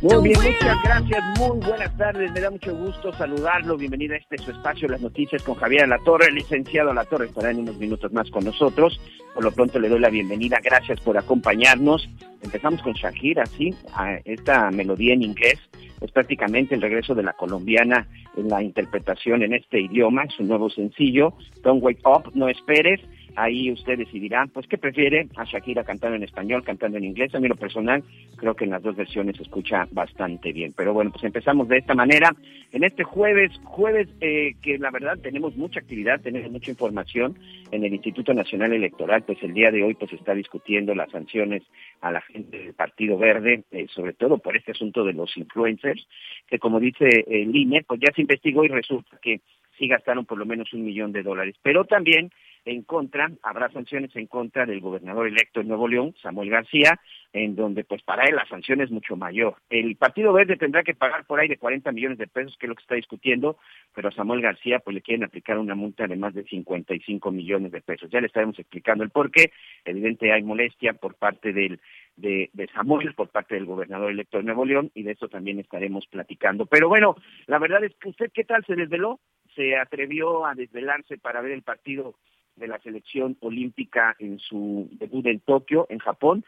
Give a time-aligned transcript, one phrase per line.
[0.00, 4.38] Muy bien, muchas gracias, muy buenas tardes, me da mucho gusto saludarlo, bienvenido a este
[4.38, 7.78] su espacio, las noticias con Javier La Torre, el licenciado La Torre estará en unos
[7.78, 9.00] minutos más con nosotros,
[9.34, 12.08] por lo pronto le doy la bienvenida, gracias por acompañarnos,
[12.42, 15.58] empezamos con Shakira, sí, a esta melodía en inglés,
[16.00, 20.46] es prácticamente el regreso de la colombiana en la interpretación en este idioma, es un
[20.46, 23.00] nuevo sencillo, Don't Wake Up, no esperes,
[23.38, 25.28] ahí usted decidirá, pues, ¿qué prefiere?
[25.36, 27.34] A Shakira cantando en español, cantando en inglés.
[27.34, 28.02] A mí lo personal,
[28.36, 30.72] creo que en las dos versiones se escucha bastante bien.
[30.76, 32.34] Pero bueno, pues empezamos de esta manera.
[32.72, 37.38] En este jueves, jueves eh, que la verdad tenemos mucha actividad, tenemos mucha información
[37.70, 41.62] en el Instituto Nacional Electoral, pues el día de hoy pues está discutiendo las sanciones
[42.00, 46.06] a la gente del Partido Verde, eh, sobre todo por este asunto de los influencers,
[46.46, 49.40] que como dice el INE, pues ya se investigó y resulta que
[49.78, 51.54] sí gastaron por lo menos un millón de dólares.
[51.62, 52.30] Pero también
[52.68, 57.00] en contra, habrá sanciones en contra del gobernador electo de Nuevo León, Samuel García,
[57.32, 59.56] en donde pues para él la sanción es mucho mayor.
[59.70, 62.68] El Partido Verde tendrá que pagar por ahí de 40 millones de pesos, que es
[62.68, 63.56] lo que está discutiendo,
[63.94, 67.72] pero a Samuel García pues le quieren aplicar una multa de más de 55 millones
[67.72, 68.10] de pesos.
[68.10, 69.50] Ya le estaremos explicando el por qué.
[69.86, 71.80] Evidente hay molestia por parte del
[72.16, 75.58] de, de Samuel por parte del gobernador electo de Nuevo León y de eso también
[75.58, 76.66] estaremos platicando.
[76.66, 79.20] Pero bueno, la verdad es que usted, ¿qué tal se desveló?
[79.54, 82.16] Se atrevió a desvelarse para ver el partido
[82.58, 86.44] de la selección olímpica en su debut en Tokio, en Japón.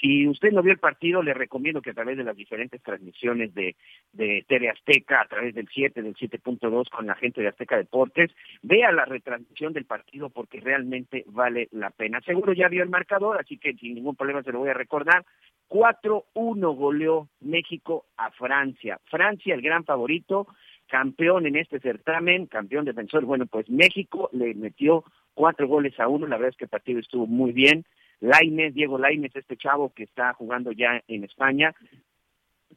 [0.00, 3.52] Si usted no vio el partido, le recomiendo que a través de las diferentes transmisiones
[3.54, 3.76] de,
[4.12, 8.30] de TV Azteca, a través del 7, del 7.2 con la gente de Azteca Deportes,
[8.62, 12.20] vea la retransmisión del partido porque realmente vale la pena.
[12.20, 15.24] Seguro ya vio el marcador, así que sin ningún problema se lo voy a recordar.
[15.68, 19.00] 4-1 goleó México a Francia.
[19.04, 20.46] Francia, el gran favorito,
[20.90, 23.24] campeón en este certamen, campeón defensor.
[23.24, 26.26] Bueno, pues México le metió cuatro goles a uno.
[26.26, 27.86] La verdad es que el partido estuvo muy bien.
[28.20, 31.74] Lainez, Diego Lainez, este chavo que está jugando ya en España,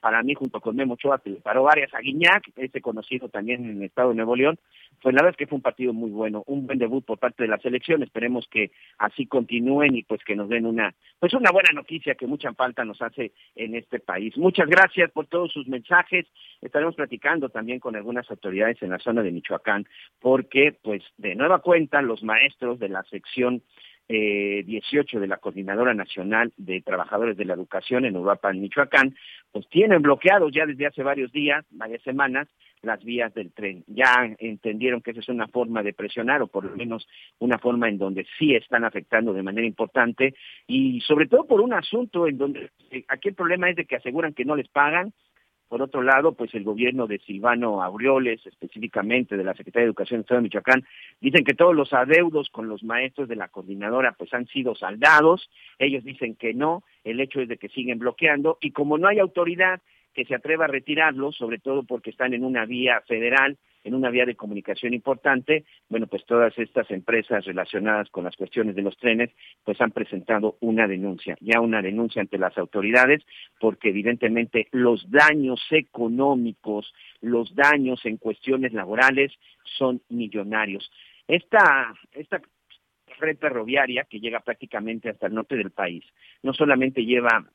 [0.03, 3.63] para mí junto con Memo Ochoa, que le paró varias a Guiñac, este conocido también
[3.63, 4.59] en el estado de Nuevo León,
[5.01, 7.43] pues la verdad es que fue un partido muy bueno, un buen debut por parte
[7.43, 11.51] de la selección, esperemos que así continúen y pues que nos den una, pues una
[11.51, 14.37] buena noticia que mucha falta nos hace en este país.
[14.37, 16.27] Muchas gracias por todos sus mensajes,
[16.59, 19.85] estaremos platicando también con algunas autoridades en la zona de Michoacán,
[20.19, 23.63] porque pues de nueva cuenta los maestros de la sección
[24.09, 29.15] eh, 18 de la Coordinadora Nacional de Trabajadores de la Educación en Uruapan, Michoacán,
[29.51, 32.47] pues tienen bloqueados ya desde hace varios días, varias semanas,
[32.81, 33.83] las vías del tren.
[33.87, 37.07] Ya entendieron que esa es una forma de presionar o por lo menos
[37.39, 40.35] una forma en donde sí están afectando de manera importante
[40.67, 43.95] y sobre todo por un asunto en donde eh, aquí el problema es de que
[43.95, 45.13] aseguran que no les pagan,
[45.73, 50.19] por otro lado, pues el gobierno de Silvano Aureoles, específicamente de la Secretaría de Educación
[50.19, 50.85] del Estado de Michoacán,
[51.19, 55.49] dicen que todos los adeudos con los maestros de la coordinadora pues han sido saldados,
[55.79, 59.17] ellos dicen que no, el hecho es de que siguen bloqueando y como no hay
[59.17, 59.81] autoridad
[60.13, 64.09] que se atreva a retirarlos, sobre todo porque están en una vía federal, en una
[64.09, 68.97] vía de comunicación importante, bueno, pues todas estas empresas relacionadas con las cuestiones de los
[68.97, 69.31] trenes,
[69.63, 73.21] pues han presentado una denuncia, ya una denuncia ante las autoridades,
[73.59, 79.31] porque evidentemente los daños económicos, los daños en cuestiones laborales
[79.77, 80.91] son millonarios.
[81.27, 82.41] Esta, esta
[83.19, 86.03] red ferroviaria que llega prácticamente hasta el norte del país,
[86.41, 87.45] no solamente lleva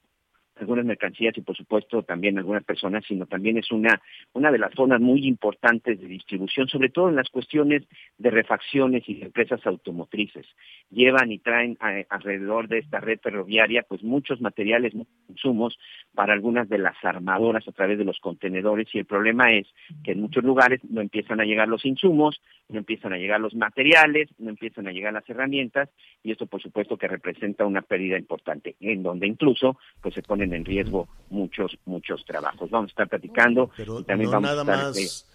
[0.61, 4.01] algunas mercancías y por supuesto también algunas personas, sino también es una,
[4.33, 7.85] una de las zonas muy importantes de distribución, sobre todo en las cuestiones
[8.19, 10.47] de refacciones y de empresas automotrices.
[10.91, 11.77] Llevan y traen
[12.09, 15.79] alrededor de esta red ferroviaria pues muchos materiales, muchos insumos
[16.15, 19.67] para algunas de las armadoras a través de los contenedores y el problema es
[20.05, 23.55] que en muchos lugares no empiezan a llegar los insumos, no empiezan a llegar los
[23.55, 25.89] materiales, no empiezan a llegar las herramientas
[26.23, 30.48] y esto por supuesto que representa una pérdida importante, en donde incluso pues se ponen
[30.53, 32.71] en riesgo muchos, muchos trabajos.
[32.71, 35.27] Vamos a estar platicando Pero y también no vamos nada a estar más,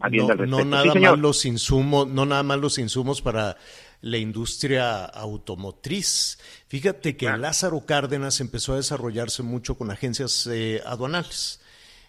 [0.00, 3.56] habiendo no, nada Sí, más los insumos, no nada más los insumos para
[4.00, 6.38] la industria automotriz.
[6.68, 7.26] Fíjate que.
[7.36, 11.60] Lázaro Cárdenas empezó a desarrollarse mucho con agencias eh, aduanales.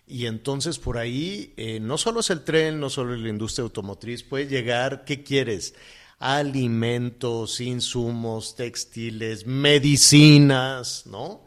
[0.05, 3.63] Y entonces por ahí eh, no solo es el tren, no solo es la industria
[3.63, 5.75] automotriz, puede llegar, ¿qué quieres?
[6.19, 11.42] Alimentos, insumos, textiles, medicinas, ¿no?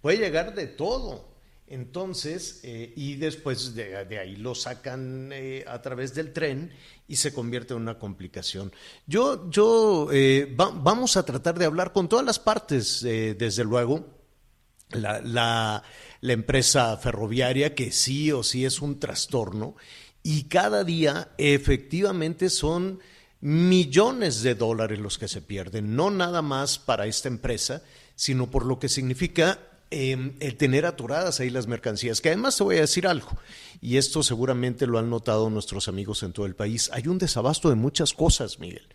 [0.00, 1.28] Puede llegar de todo.
[1.70, 6.72] Entonces, eh, y después de, ahí lo sacan eh, a través del tren
[7.06, 8.72] y se convierte en una complicación.
[9.06, 13.64] Yo, yo, eh, va- vamos a tratar de hablar con todas las partes, eh, desde
[13.64, 14.06] luego,
[14.92, 15.82] la, la-
[16.22, 19.76] la empresa ferroviaria, que sí o sí es un trastorno,
[20.22, 22.98] y cada día efectivamente son
[23.42, 27.82] millones de dólares los que se pierden, no nada más para esta empresa,
[28.16, 29.60] sino por lo que significa
[29.90, 33.30] eh, el tener atoradas ahí las mercancías, que además te voy a decir algo,
[33.80, 37.70] y esto seguramente lo han notado nuestros amigos en todo el país, hay un desabasto
[37.70, 38.86] de muchas cosas, Miguel.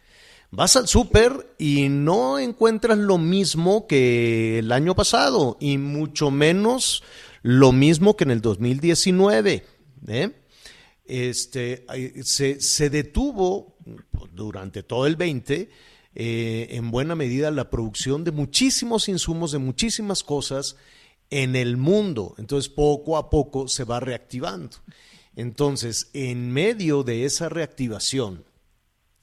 [0.52, 7.02] Vas al súper y no encuentras lo mismo que el año pasado y mucho menos
[7.42, 9.66] lo mismo que en el 2019.
[10.08, 10.32] ¿eh?
[11.06, 11.88] Este,
[12.24, 13.78] se, se detuvo
[14.32, 15.72] durante todo el 20
[16.16, 20.76] eh, en buena medida la producción de muchísimos insumos, de muchísimas cosas
[21.30, 22.36] en el mundo.
[22.38, 24.78] Entonces poco a poco se va reactivando.
[25.36, 28.46] Entonces, en medio de esa reactivación,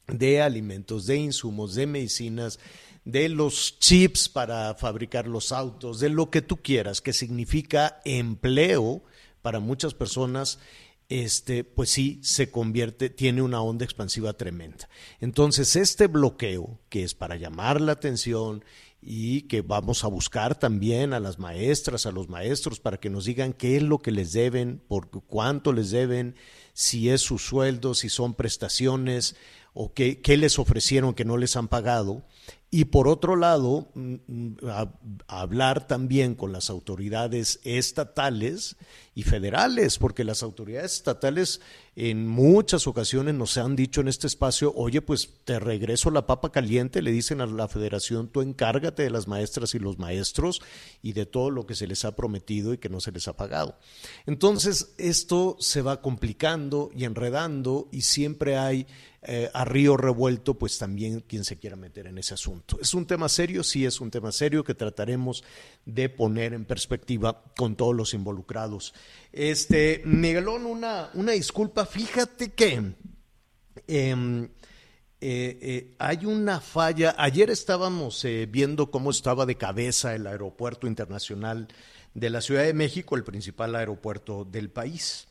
[0.09, 2.59] de alimentos, de insumos, de medicinas,
[3.05, 9.03] de los chips para fabricar los autos, de lo que tú quieras, que significa empleo
[9.43, 10.59] para muchas personas,
[11.11, 14.89] este, pues sí, se convierte, tiene una onda expansiva tremenda.
[15.19, 18.65] Entonces, este bloqueo, que es para llamar la atención
[19.03, 23.25] y que vamos a buscar también a las maestras, a los maestros, para que nos
[23.25, 26.37] digan qué es lo que les deben, por cuánto les deben,
[26.75, 29.35] si es su sueldo, si son prestaciones
[29.73, 32.25] o qué, les ofrecieron que no les han pagado.
[32.73, 34.57] Y por otro lado, mm, mm,
[35.27, 38.77] hablar también con las autoridades estatales
[39.13, 41.61] y federales, porque las autoridades estatales
[41.97, 46.53] en muchas ocasiones nos han dicho en este espacio, oye, pues te regreso la papa
[46.53, 50.63] caliente, le dicen a la federación, tú encárgate de las maestras y los maestros
[51.03, 53.37] y de todo lo que se les ha prometido y que no se les ha
[53.37, 53.77] pagado.
[54.27, 58.87] Entonces, esto se va complicando y enredando y siempre hay
[59.23, 62.79] eh, a río revuelto, pues también quien se quiera meter en ese asunto.
[62.81, 63.63] ¿Es un tema serio?
[63.63, 65.45] Sí, es un tema serio que trataremos
[65.85, 68.95] de poner en perspectiva con todos los involucrados.
[69.31, 72.95] Este, Miguelón, una, una disculpa, fíjate que
[73.87, 74.49] em, eh,
[75.21, 77.15] eh, hay una falla.
[77.19, 81.69] Ayer estábamos viendo cómo estaba de cabeza el aeropuerto internacional
[82.15, 85.29] de la Ciudad de México, el principal aeropuerto del país.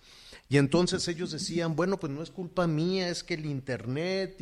[0.51, 4.41] Y entonces ellos decían, bueno, pues no es culpa mía, es que el Internet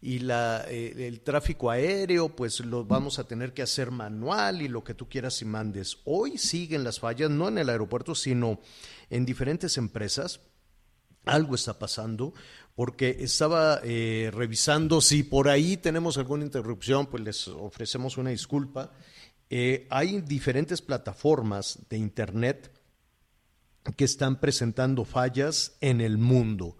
[0.00, 4.68] y, la, eh, el tráfico aéreo, pues lo vamos a tener que hacer manual y
[4.68, 5.98] lo que tú quieras y mandes.
[6.06, 8.60] Hoy siguen las fallas, no en el aeropuerto, sino
[9.10, 10.40] en diferentes empresas.
[11.26, 12.32] Algo está pasando
[12.74, 18.90] porque estaba eh, revisando si por ahí tenemos alguna interrupción, pues les ofrecemos una disculpa.
[19.50, 22.71] Eh, hay diferentes plataformas de Internet
[23.96, 26.76] que están presentando fallas en el mundo.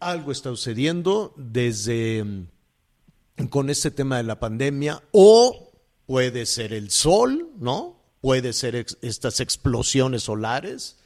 [0.00, 5.72] Algo está sucediendo desde mm, con este tema de la pandemia o
[6.06, 8.02] puede ser el sol, ¿no?
[8.20, 10.98] Puede ser estas explosiones solares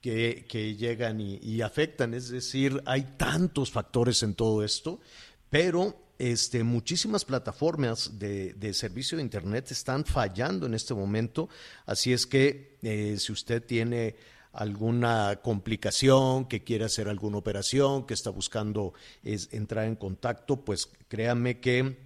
[0.00, 2.14] que, que llegan y, y afectan.
[2.14, 5.00] Es decir, hay tantos factores en todo esto,
[5.50, 11.48] pero este, muchísimas plataformas de, de servicio de Internet están fallando en este momento.
[11.86, 14.16] Así es que eh, si usted tiene
[14.58, 20.90] alguna complicación, que quiere hacer alguna operación, que está buscando es, entrar en contacto, pues
[21.06, 21.96] créame que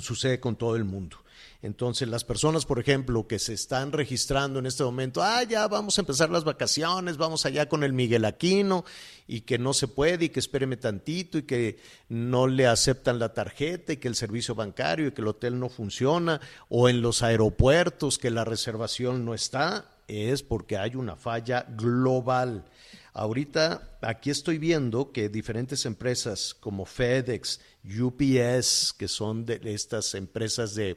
[0.00, 1.16] sucede con todo el mundo.
[1.60, 5.98] Entonces, las personas, por ejemplo, que se están registrando en este momento, ah, ya vamos
[5.98, 8.84] a empezar las vacaciones, vamos allá con el Miguel Aquino,
[9.26, 13.34] y que no se puede, y que espéreme tantito, y que no le aceptan la
[13.34, 17.24] tarjeta, y que el servicio bancario, y que el hotel no funciona, o en los
[17.24, 19.97] aeropuertos, que la reservación no está.
[20.08, 22.64] Es porque hay una falla global.
[23.12, 30.74] Ahorita aquí estoy viendo que diferentes empresas como FedEx, UPS, que son de estas empresas
[30.74, 30.96] de,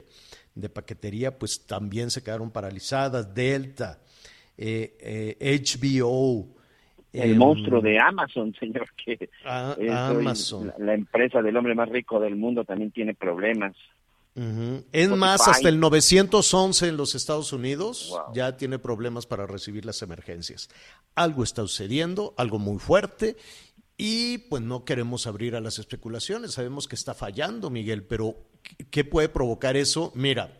[0.56, 3.34] de paquetería, pues también se quedaron paralizadas.
[3.34, 4.00] Delta,
[4.58, 4.98] eh,
[5.40, 6.48] eh, HBO.
[7.14, 9.76] El em, monstruo de Amazon, señor, que Ah,
[10.10, 10.68] Amazon.
[10.68, 13.76] la, la empresa del hombre más rico del mundo también tiene problemas.
[14.36, 14.86] Ujú.
[14.92, 15.20] Es Spotify.
[15.20, 18.34] más, hasta el 911 en los Estados Unidos Wow.
[18.34, 20.70] ya tiene problemas para recibir las emergencias.
[21.16, 23.36] Algo está sucediendo, algo muy fuerte,
[23.98, 26.54] y pues no queremos abrir a las especulaciones.
[26.54, 30.12] Sabemos que está fallando, Miguel, pero ¿qué- ¿qué puede provocar eso?
[30.16, 30.58] Mira,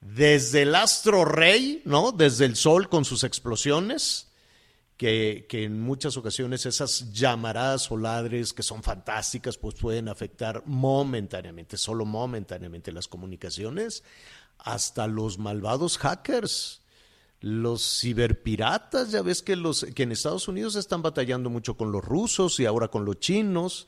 [0.00, 2.12] desde el astro rey, ¿no?
[2.12, 4.27] Desde el sol con sus explosiones,
[4.98, 11.76] que, en muchas ocasiones esas llamaradas o ladres que son fantásticas, pues pueden afectar momentáneamente,
[11.76, 14.02] solo momentáneamente las comunicaciones,
[14.58, 16.82] hasta los malvados hackers,
[17.40, 22.04] los ciberpiratas, ya ves que, los, que en Estados Unidos están batallando mucho con los
[22.04, 23.86] rusos y ahora con los chinos.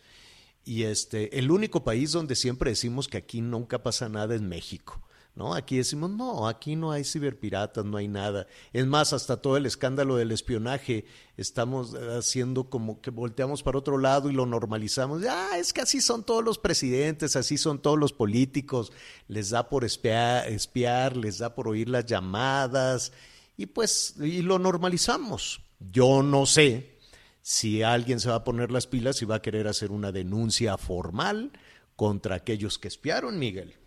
[0.65, 5.03] Y este, el único país donde siempre decimos que aquí nunca pasa nada es México.
[5.41, 5.55] ¿No?
[5.55, 8.47] Aquí decimos, no, aquí no hay ciberpiratas, no hay nada.
[8.75, 11.07] Es más, hasta todo el escándalo del espionaje,
[11.39, 15.23] estamos haciendo como que volteamos para otro lado y lo normalizamos.
[15.27, 18.93] Ah, es que así son todos los presidentes, así son todos los políticos.
[19.29, 23.11] Les da por espiar, espiar les da por oír las llamadas
[23.57, 25.63] y pues, y lo normalizamos.
[25.91, 26.99] Yo no sé
[27.41, 30.77] si alguien se va a poner las pilas y va a querer hacer una denuncia
[30.77, 31.51] formal
[31.97, 33.80] contra aquellos que espiaron, Miguel.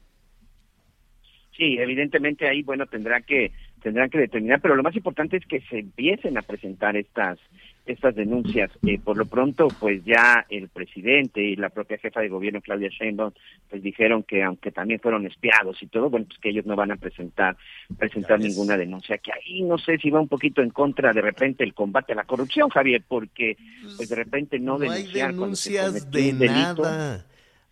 [1.56, 5.60] Sí, evidentemente ahí, bueno, tendrá que tendrán que determinar, pero lo más importante es que
[5.62, 7.38] se empiecen a presentar estas
[7.86, 8.72] estas denuncias.
[8.88, 12.90] Eh, por lo pronto, pues ya el presidente y la propia jefa de gobierno, Claudia
[12.90, 13.34] Sheinbaum,
[13.70, 16.92] pues dijeron que aunque también fueron espiados y todo, bueno, pues que ellos no van
[16.92, 17.58] a presentar
[17.98, 19.18] presentar ninguna denuncia.
[19.18, 22.16] Que ahí no sé si va un poquito en contra de repente el combate a
[22.16, 23.58] la corrupción, Javier, porque
[23.98, 26.84] pues de repente no, No hay denunciar cuando se denuncias de delito.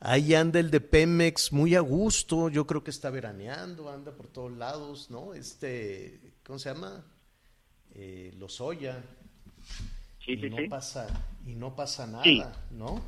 [0.03, 4.27] Ahí anda el de Pemex muy a gusto, yo creo que está veraneando, anda por
[4.27, 5.35] todos lados, ¿no?
[5.35, 7.05] Este, ¿cómo se llama?
[7.93, 9.03] Eh, Lozoya.
[10.25, 10.67] Sí, y sí, no sí.
[10.67, 11.07] pasa
[11.45, 12.41] y no pasa nada, Sí.
[12.71, 12.99] ¿no?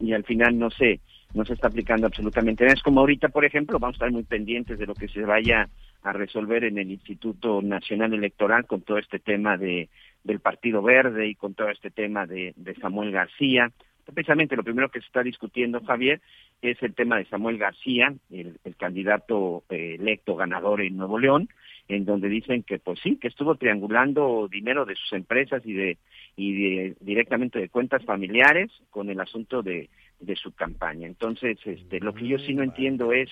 [0.00, 1.00] y al final no se
[1.34, 2.74] no se está aplicando absolutamente nada.
[2.74, 5.68] Es como ahorita, por ejemplo, vamos a estar muy pendientes de lo que se vaya
[6.02, 9.88] a resolver en el Instituto Nacional Electoral con todo este tema de
[10.24, 13.70] del Partido Verde y con todo este tema de, de Samuel García.
[14.04, 16.20] Precisamente lo primero que se está discutiendo, Javier,
[16.60, 21.48] es el tema de Samuel García, el, el candidato eh, electo ganador en Nuevo León,
[21.88, 25.98] en donde dicen que pues sí, que estuvo triangulando dinero de sus empresas y de
[26.36, 29.90] y de, directamente de cuentas familiares con el asunto de,
[30.20, 31.06] de su campaña.
[31.06, 33.28] Entonces, este, lo que yo sí no entiendo es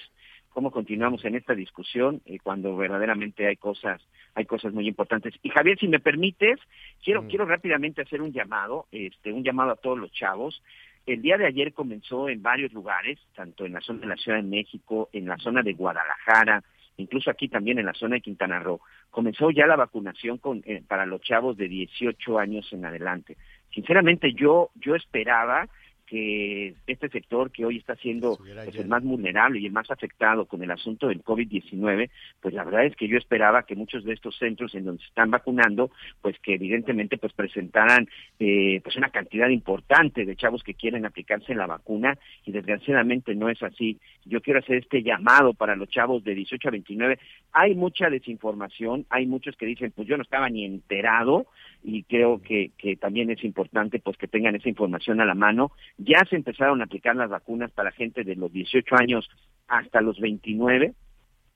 [0.50, 4.00] cómo continuamos en esta discusión eh, cuando verdaderamente hay cosas
[4.34, 5.34] hay cosas muy importantes.
[5.42, 6.58] Y Javier, si me permites,
[7.02, 7.28] quiero Mm.
[7.28, 10.62] quiero rápidamente hacer un llamado, este un llamado a todos los chavos.
[11.06, 14.38] El día de ayer comenzó en varios lugares, tanto en la zona de la Ciudad
[14.38, 16.62] de México, en la zona de Guadalajara,
[16.98, 18.80] incluso aquí también en la zona de Quintana Roo,
[19.10, 23.36] comenzó ya la vacunación con, eh, para los chavos de 18 años en adelante.
[23.74, 25.68] Sinceramente, yo yo esperaba
[26.10, 30.44] que este sector que hoy está siendo pues, el más vulnerable y el más afectado
[30.44, 34.14] con el asunto del COVID-19, pues la verdad es que yo esperaba que muchos de
[34.14, 38.08] estos centros en donde se están vacunando, pues que evidentemente pues presentaran
[38.40, 43.48] eh, pues una cantidad importante de chavos que quieren aplicarse la vacuna y desgraciadamente no
[43.48, 43.96] es así.
[44.24, 47.20] Yo quiero hacer este llamado para los chavos de 18 a 29.
[47.52, 51.46] Hay mucha desinformación, hay muchos que dicen, pues yo no estaba ni enterado
[51.82, 55.72] y creo que, que también es importante pues que tengan esa información a la mano.
[55.98, 59.28] Ya se empezaron a aplicar las vacunas para gente de los 18 años
[59.68, 60.94] hasta los 29,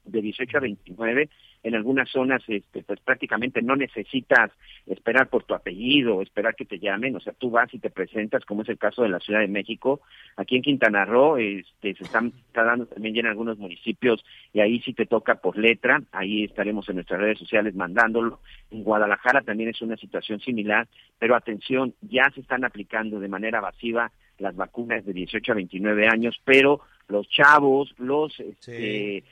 [0.05, 1.29] de 18 a 29.
[1.63, 4.51] En algunas zonas, este, pues prácticamente no necesitas
[4.87, 8.45] esperar por tu apellido, esperar que te llamen, o sea, tú vas y te presentas,
[8.45, 10.03] como es el caso de la Ciudad de México.
[10.37, 14.61] Aquí en Quintana Roo, este, se están está dando también ya en algunos municipios y
[14.61, 18.41] ahí sí te toca por letra, ahí estaremos en nuestras redes sociales mandándolo.
[18.71, 20.87] En Guadalajara también es una situación similar,
[21.19, 26.09] pero atención, ya se están aplicando de manera masiva las vacunas de 18 a 29
[26.09, 29.25] años, pero los chavos, los este,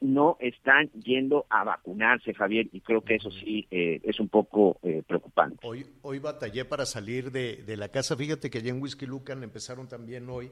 [0.00, 4.78] no están yendo a vacunarse, Javier, y creo que eso sí eh, es un poco
[4.82, 5.66] eh, preocupante.
[5.66, 8.16] Hoy, hoy batallé para salir de, de la casa.
[8.16, 10.50] Fíjate que allá en Whisky Lucan empezaron también hoy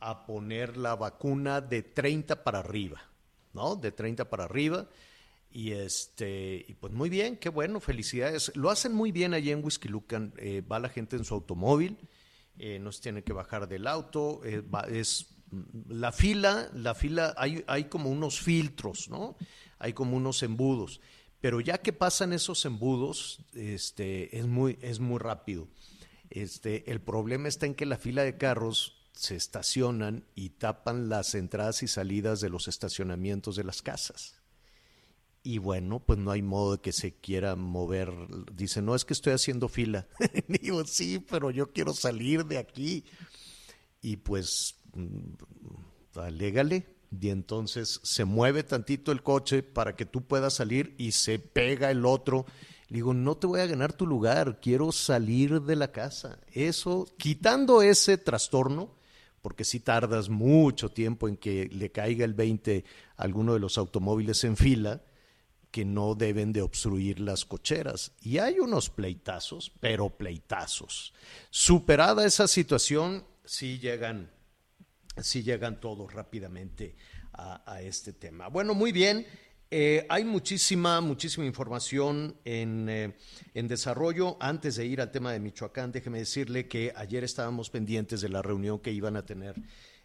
[0.00, 3.00] a poner la vacuna de 30 para arriba,
[3.54, 3.76] ¿no?
[3.76, 4.88] De 30 para arriba.
[5.50, 8.54] Y este, y pues muy bien, qué bueno, felicidades.
[8.56, 10.34] Lo hacen muy bien allá en Whisky Lucan.
[10.36, 11.96] Eh, va la gente en su automóvil,
[12.58, 15.34] eh, no se tiene que bajar del auto, eh, va- es
[15.88, 19.36] la fila, la fila, hay, hay como unos filtros, ¿no?
[19.78, 21.00] Hay como unos embudos.
[21.40, 25.68] Pero ya que pasan esos embudos, este, es muy, es muy rápido.
[26.30, 31.34] Este, el problema está en que la fila de carros se estacionan y tapan las
[31.34, 34.40] entradas y salidas de los estacionamientos de las casas.
[35.42, 38.12] Y bueno, pues no hay modo de que se quiera mover.
[38.52, 40.08] Dice, no, es que estoy haciendo fila.
[40.48, 43.04] Digo, sí, pero yo quiero salir de aquí.
[44.02, 44.75] Y pues,
[46.14, 46.86] alégale.
[47.20, 51.90] Y entonces se mueve tantito el coche para que tú puedas salir y se pega
[51.90, 52.46] el otro.
[52.88, 56.38] Le digo, no te voy a ganar tu lugar, quiero salir de la casa.
[56.52, 58.96] Eso, quitando ese trastorno,
[59.40, 62.84] porque si tardas mucho tiempo en que le caiga el 20
[63.16, 65.02] a alguno de los automóviles en fila,
[65.70, 68.12] que no deben de obstruir las cocheras.
[68.22, 71.12] Y hay unos pleitazos, pero pleitazos.
[71.50, 74.30] Superada esa situación, sí llegan,
[75.22, 76.94] sí llegan todos rápidamente
[77.32, 78.48] a, este tema.
[78.48, 79.26] Bueno, muy bien.
[79.70, 83.16] Eh, hay muchísima, muchísima información en, eh,
[83.52, 84.36] en, desarrollo.
[84.40, 88.42] Antes de ir al tema de Michoacán, déjeme decirle que ayer estábamos pendientes de la
[88.42, 89.56] reunión que iban a tener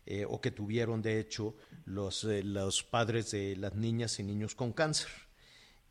[0.05, 4.73] eh, o que tuvieron, de hecho, los, los padres de las niñas y niños con
[4.73, 5.09] cáncer.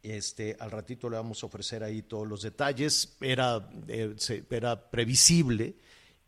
[0.03, 3.17] Este, al ratito le vamos a ofrecer ahí todos los detalles.
[3.21, 3.71] Era,
[4.50, 5.77] era previsible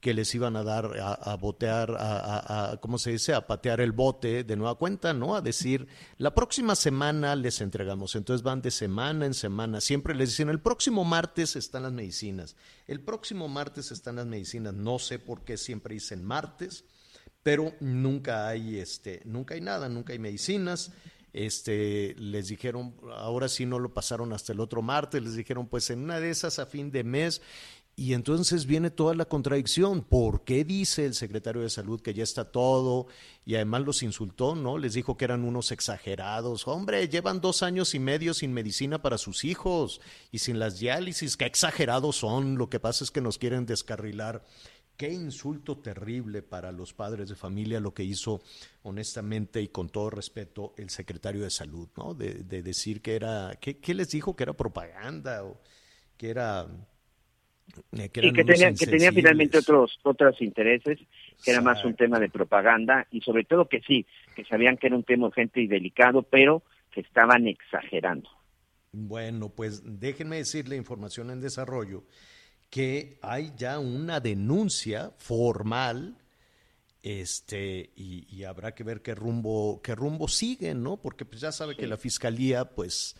[0.03, 3.35] que les iban a dar a, botear, a, a, ¿cómo se dice?
[3.35, 5.37] A patear el bote de nueva cuenta, ¿no?
[5.37, 5.87] A decir,
[6.19, 8.17] la próxima semana les entregamos.
[8.17, 9.81] Entonces van de semana en semana.
[9.81, 12.57] Siempre les dicen, el próximo martes están las medicinas.
[12.89, 14.75] El próximo martes están las medicinas.
[14.75, 16.85] No sé por qué siempre dicen martes,
[17.45, 20.91] pero nunca hay, este, nunca hay nada, nunca hay medicinas
[21.33, 25.89] este, les dijeron, ahora sí no lo pasaron hasta el otro martes, les dijeron, pues
[25.91, 27.41] en una de esas a fin de mes.
[27.95, 30.03] Y entonces viene toda la contradicción.
[30.03, 33.07] ¿Por qué dice el secretario de Salud que ya está todo?
[33.45, 34.79] Y además los insultó, ¿no?
[34.79, 36.67] Les dijo que eran unos exagerados.
[36.67, 41.37] Hombre, llevan dos años y medio sin medicina para sus hijos y sin las diálisis.
[41.37, 42.57] Qué exagerados son.
[42.57, 44.43] Lo que pasa es que nos quieren descarrilar.
[44.97, 48.41] Qué insulto terrible para los padres de familia lo que hizo
[48.85, 52.15] honestamente y con todo respeto el secretario de salud, ¿no?
[52.15, 54.35] De, de decir que era, ¿qué, ¿qué, les dijo?
[54.35, 55.61] Que era propaganda o
[56.17, 56.69] que era...
[57.93, 60.99] Eh, que y que tenía, que tenía finalmente otros otros intereses,
[61.43, 64.89] que era más un tema de propaganda y sobre todo que sí, que sabían que
[64.89, 68.29] era un tema urgente y delicado, pero que estaban exagerando.
[68.93, 72.05] Bueno, pues déjenme decirle información en desarrollo
[72.69, 76.17] que hay ya una denuncia formal
[77.03, 81.51] este y, y, habrá que ver qué rumbo qué rumbo siguen no porque pues ya
[81.51, 81.81] sabe sí.
[81.81, 83.17] que la fiscalía pues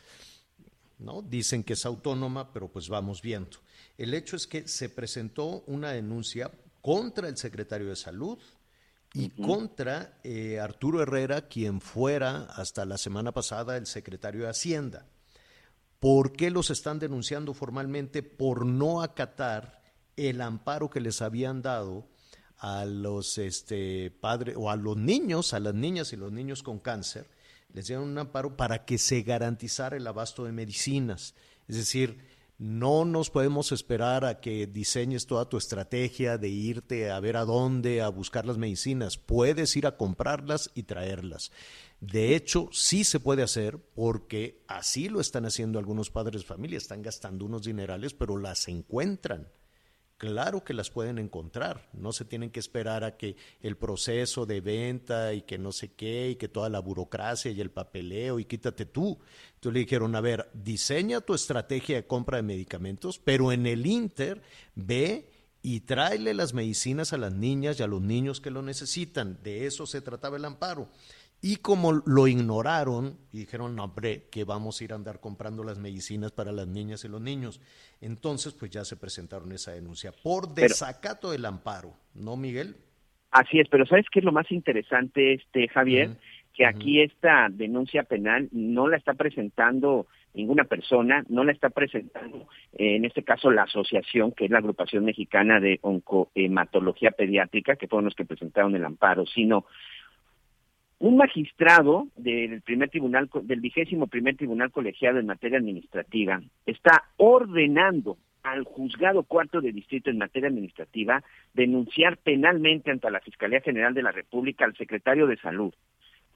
[0.99, 3.59] no dicen que es autónoma pero pues vamos viendo
[4.03, 8.39] el hecho es que se presentó una denuncia contra el secretario de salud
[9.15, 9.47] y uh -huh.
[9.47, 15.07] contra eh, Arturo Herrera quien fuera hasta la semana pasada el secretario de Hacienda
[16.03, 18.25] ¿Por qué los están denunciando formalmente?
[18.25, 19.81] Por no acatar
[20.17, 22.09] el amparo que les habían dado
[22.59, 26.81] a los este, padres o a los niños, a las niñas y los niños con
[26.81, 27.31] cáncer,
[27.73, 31.37] les dieron un amparo para que se garantizara el abasto de medicinas.
[31.69, 32.19] Es decir,
[32.63, 37.45] no nos podemos esperar a que diseñes toda tu estrategia de irte a ver a
[37.45, 39.19] dónde, a buscar las medicinas.
[39.19, 41.51] Puedes ir a comprarlas y traerlas.
[42.01, 46.79] De hecho, sí se puede hacer porque así lo están haciendo algunos padres de familia,
[46.79, 49.49] están gastando unos dinerales, pero las encuentran.
[50.23, 54.61] Claro que las pueden encontrar, no se tienen que esperar a que el proceso de
[54.61, 58.45] venta y que no sé qué y que toda la burocracia y el papeleo y
[58.45, 59.19] quítate tú.
[59.55, 63.85] Entonces le dijeron, a ver, diseña tu estrategia de compra de medicamentos, pero en el
[63.85, 64.41] Inter
[64.77, 65.29] ve
[65.61, 69.41] y tráele las medicinas a las niñas y a los niños que lo necesitan.
[69.43, 70.89] De eso se trataba el amparo.
[71.45, 75.65] Y como lo ignoraron y dijeron, no, hombre, que vamos a ir a andar comprando
[75.65, 77.61] las medicinas para las niñas y los niños.
[78.01, 82.77] Entonces, pues ya se presentaron esa denuncia por desacato pero, del amparo, ¿no, Miguel?
[83.33, 86.11] Así es, pero ¿sabes qué es lo más interesante, este Javier?
[86.11, 86.19] Uh -huh.
[86.55, 87.07] Que aquí uh -huh.
[87.11, 93.05] esta denuncia penal no la está presentando ninguna persona, no la está presentando, eh, en
[93.05, 98.15] este caso, la asociación, que es la agrupación mexicana de oncohematología pediátrica, que fueron los
[98.15, 99.67] que presentaron el amparo, sino
[101.03, 108.19] un magistrado del primer tribunal del vigésimo primer tribunal colegiado en materia administrativa está ordenando
[108.45, 114.03] al juzgado cuarto de distrito en materia administrativa denunciar penalmente ante la Fiscalía General de
[114.05, 115.75] la República al secretario de Salud,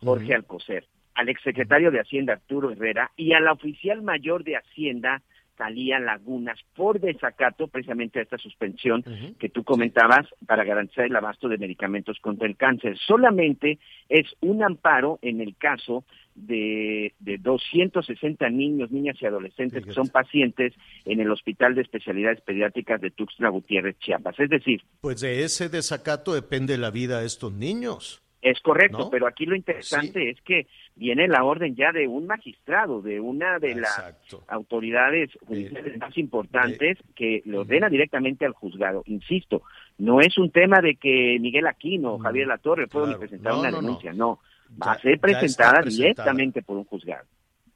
[0.00, 0.34] Jorge uh -huh.
[0.34, 5.22] Alcocer, al exsecretario de Hacienda Arturo Herrera y a la oficial mayor de Hacienda
[5.56, 9.36] Talía Lagunas por desacato precisamente a esta suspensión uh -huh.
[9.38, 12.96] que tú comentabas para garantizar el abasto de medicamentos contra el cáncer.
[12.98, 19.92] Solamente es un amparo en el caso de, de 260 niños, niñas y adolescentes que
[19.92, 24.38] son pacientes en el Hospital de Especialidades Pediátricas de Tuxtla Gutiérrez, Chiapas.
[24.38, 24.82] Es decir...
[25.00, 28.22] Pues de ese desacato depende la vida de estos niños.
[28.42, 33.02] Es correcto, pero aquí lo interesante es que viene la orden ya de un magistrado,
[33.02, 34.16] de una de las
[34.48, 39.02] autoridades judiciales más importantes que lo ordena directamente al juzgado.
[39.06, 39.62] Insisto,
[39.98, 44.12] no es un tema de que Miguel Aquino o Javier Latorre puedan presentar una denuncia,
[44.12, 44.40] no.
[44.82, 47.26] Va a ser presentada, directamente por un juzgado.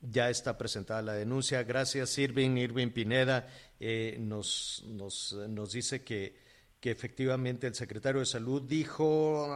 [0.01, 1.63] Ya está presentada la denuncia.
[1.63, 2.57] Gracias, Irving.
[2.57, 3.47] Irving Pineda
[3.79, 6.35] eh, nos, nos, nos dice que,
[6.81, 9.47] que efectivamente el secretario de Salud dijo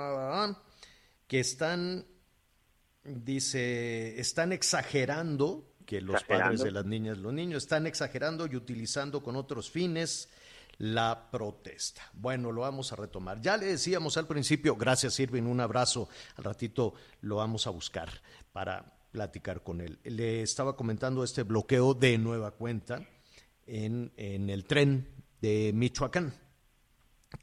[1.27, 2.05] que están,
[3.05, 9.23] dice, están exagerando, que los padres de las niñas, los niños están exagerando y utilizando
[9.23, 10.31] con otros fines
[10.79, 12.03] la protesta.
[12.14, 13.40] Bueno, lo vamos a retomar.
[13.40, 16.09] Ya le decíamos al principio, gracias Irving, un abrazo.
[16.37, 18.09] Al ratito lo vamos a buscar
[18.53, 19.99] para platicar con él.
[20.05, 23.07] Le estaba comentando este bloqueo de nueva cuenta
[23.67, 25.09] en, en el tren
[25.40, 26.33] de Michoacán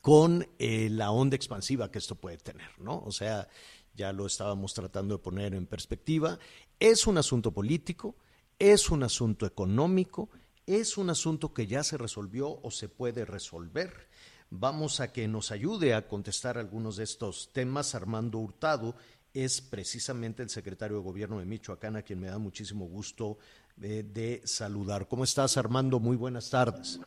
[0.02, 3.00] con eh, la onda expansiva que esto puede tener, ¿no?
[3.06, 3.48] O sea,
[3.94, 6.40] ya lo estábamos tratando de poner en perspectiva.
[6.80, 8.16] Es un asunto político,
[8.60, 10.30] es un asunto económico,
[10.66, 14.10] es un asunto que ya se resolvió o se puede resolver.
[14.50, 17.96] Vamos a que nos ayude a contestar algunos de estos temas.
[17.96, 18.96] Armando Hurtado
[19.34, 23.38] es precisamente el secretario de Gobierno de Michoacán, a quien me da muchísimo gusto
[23.82, 25.08] eh, de saludar.
[25.08, 26.00] ¿Cómo estás, Armando?
[26.00, 27.00] Muy buenas tardes.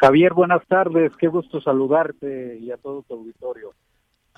[0.00, 3.74] Javier, buenas tardes, qué gusto saludarte y a todo tu auditorio.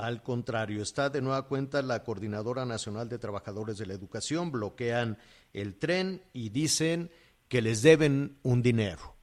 [0.00, 5.18] Al contrario, está de nueva cuenta la Coordinadora Nacional de Trabajadores de la Educación, bloquean
[5.52, 7.10] el tren y dicen
[7.48, 9.16] que les deben un dinero.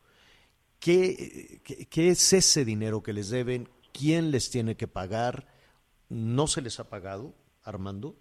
[0.79, 3.67] ¿Qué, qué, es ese dinero que les deben?
[3.91, 5.47] ¿Quién les tiene que pagar?
[6.09, 8.15] ¿No se les ha pagado, Armando?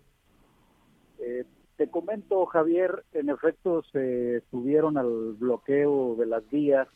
[1.18, 1.44] Eh,
[1.76, 6.88] te comento, Javier, en efecto se subieron al bloqueo de las vías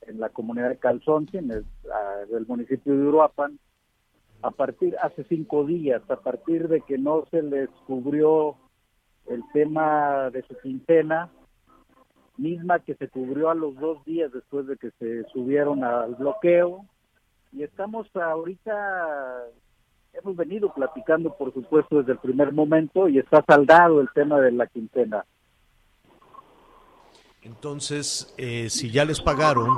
[0.00, 1.66] en la comunidad de Calzonte, en el
[2.30, 3.58] del municipio de Uruapan,
[4.42, 8.56] a partir, hace cinco días, a partir de que no se les cubrió
[9.26, 11.30] el tema de su quincena,
[12.36, 16.84] misma que se cubrió a los dos días después de que se subieron al bloqueo,
[17.52, 19.44] y estamos ahorita,
[20.14, 24.52] hemos venido platicando, por supuesto, desde el primer momento, y está saldado el tema de
[24.52, 25.24] la quincena.
[27.42, 29.68] Entonces, eh, si ya les pagaron,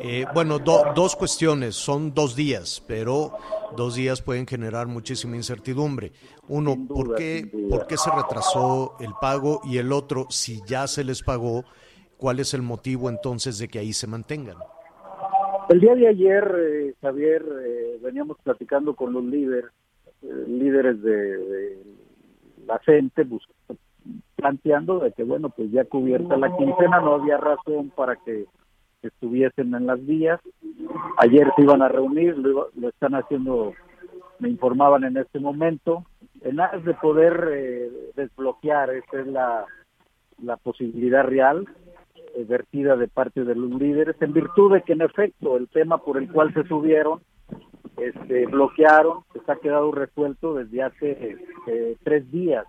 [0.00, 3.32] eh, bueno, dos cuestiones, son dos días, pero
[3.76, 6.12] dos días pueden generar muchísima incertidumbre.
[6.48, 9.60] Uno, ¿por, qué, ¿por qué se retrasó el pago?
[9.64, 11.64] Y el otro, si ya se les pagó,
[12.16, 14.56] ¿cuál es el motivo entonces de que ahí se mantengan?
[15.68, 17.44] El día de ayer, eh, Javier,
[18.00, 19.70] veníamos platicando con los líderes,
[20.46, 21.78] líderes de,
[22.66, 23.56] la gente, buscando
[24.36, 28.46] planteando de que, bueno, pues ya cubierta la quincena, no había razón para que
[29.06, 30.40] estuviesen en las vías.
[31.18, 33.72] Ayer se iban a reunir, lo, están haciendo,
[34.38, 36.04] me informaban en este momento,
[36.42, 39.64] en aras de poder eh, desbloquear, esa es la,
[40.42, 41.66] la posibilidad real,
[42.34, 45.98] eh, vertida de parte de los líderes, en virtud de que en efecto el tema
[45.98, 47.20] por el cual se subieron,
[47.96, 52.66] este, bloquearon, se ha quedado resuelto desde hace eh, tres días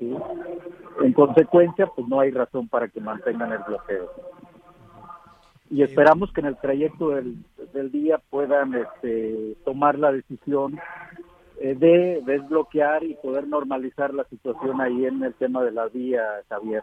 [0.00, 4.10] en consecuencia, pues no hay razón para que mantengan el bloqueo.
[5.70, 7.44] Y esperamos que en el trayecto del,
[7.92, 10.78] día puedan este, tomar la decisión
[11.60, 16.22] eh, de desbloquear y poder normalizar la situación ahí en el tema de la vía,
[16.48, 16.82] Javier.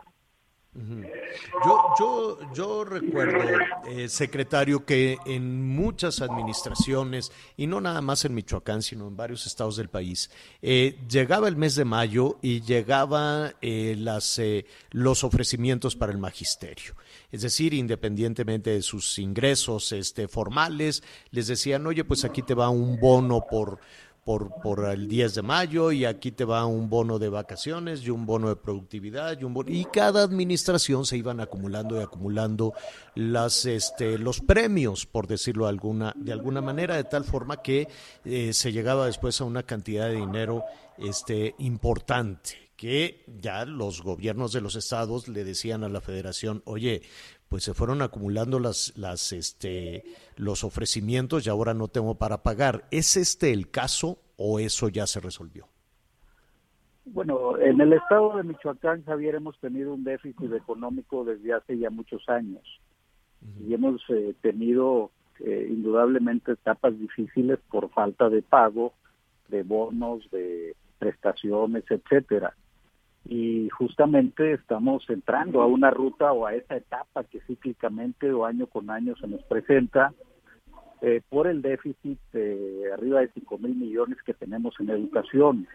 [1.64, 3.40] Yo, yo, yo recuerdo,
[3.90, 9.46] eh, secretario, que en muchas administraciones, y no nada más en Michoacán, sino en varios
[9.46, 10.30] estados del país,
[10.62, 14.42] eh, llegaba el mes de mayo y llegaban eh, las,
[14.92, 16.94] los ofrecimientos para el magisterio.
[17.32, 22.70] Es decir, independientemente de sus ingresos este, formales, les decían, oye, pues aquí te va
[22.70, 23.80] un bono por
[24.26, 28.10] por, por el 10 de mayo y aquí te va un bono de vacaciones y
[28.10, 32.74] un bono de productividad y un y cada administración se iban acumulando y acumulando
[33.14, 37.88] las este los premios por decirlo de alguna de alguna manera de tal forma que
[38.26, 40.64] eh, se llegaba después a una cantidad de dinero
[40.98, 47.02] este importante que ya los gobiernos de los estados le decían a la federación, oye,
[47.50, 50.04] pues se fueron acumulando las, las, este,
[50.36, 52.86] los ofrecimientos y ahora no tengo para pagar.
[52.92, 55.68] ¿Es este el caso o eso ya se resolvió?
[57.06, 61.90] Bueno, en el estado de Michoacán, Javier, hemos tenido un déficit económico desde hace ya
[61.90, 62.64] muchos años
[63.66, 68.94] y hemos eh, tenido eh, indudablemente etapas difíciles por falta de pago
[69.50, 72.56] de bonos, de prestaciones, etcétera.
[73.28, 78.68] Y justamente estamos entrando a una ruta o a esa etapa que cíclicamente o año
[78.68, 80.14] con año se nos presenta
[81.02, 85.68] eh, por el déficit de arriba de 5 mil millones que tenemos en educación.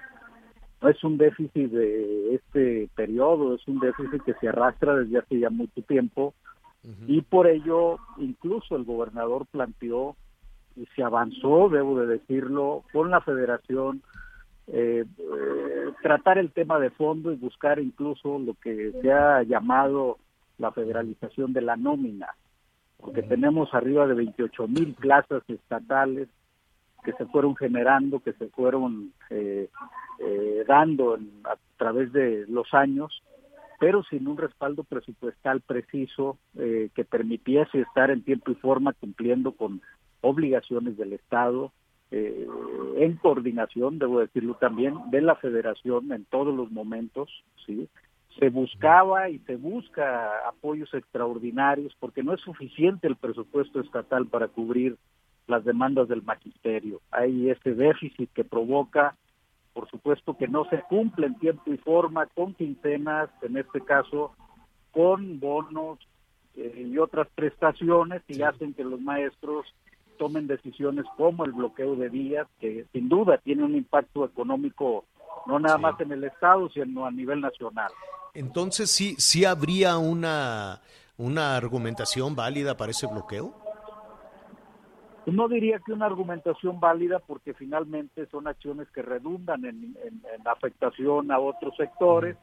[0.80, 5.40] No es un déficit de este periodo, es un déficit que se arrastra desde hace
[5.40, 6.34] ya mucho tiempo
[7.06, 10.16] y por ello incluso el gobernador planteó
[10.76, 14.02] y se avanzó, debo de decirlo, con la federación
[14.72, 20.18] eh, eh, tratar el tema de fondo y buscar incluso lo que se ha llamado
[20.58, 22.28] la federalización de la nómina,
[22.98, 26.28] porque tenemos arriba de 28 mil plazas estatales
[27.02, 29.68] que se fueron generando, que se fueron eh,
[30.18, 33.22] eh, dando a través de los años,
[33.78, 39.52] pero sin un respaldo presupuestal preciso eh, que permitiese estar en tiempo y forma cumpliendo
[39.52, 39.80] con
[40.20, 41.72] obligaciones del Estado,
[42.10, 42.46] eh,
[42.96, 47.30] en coordinación, debo decirlo también, de la federación en todos los momentos,
[47.66, 47.88] ¿sí?
[48.38, 54.48] Se buscaba y se busca apoyos extraordinarios porque no es suficiente el presupuesto estatal para
[54.48, 54.96] cubrir
[55.46, 57.00] las demandas del magisterio.
[57.10, 59.16] Hay este déficit que provoca,
[59.72, 64.32] por supuesto, que no se cumple en tiempo y forma con quincenas, en este caso,
[64.92, 65.98] con bonos
[66.56, 69.66] eh, y otras prestaciones y hacen que los maestros
[70.20, 75.06] tomen decisiones como el bloqueo de vías, que sin duda tiene un impacto económico
[75.46, 77.90] no nada más en el Estado, sino a nivel nacional.
[78.34, 80.82] Entonces, ¿sí, sí habría una,
[81.16, 83.54] una argumentación válida para ese bloqueo?
[85.24, 90.48] No diría que una argumentación válida porque finalmente son acciones que redundan en, en, en
[90.48, 92.36] afectación a otros sectores.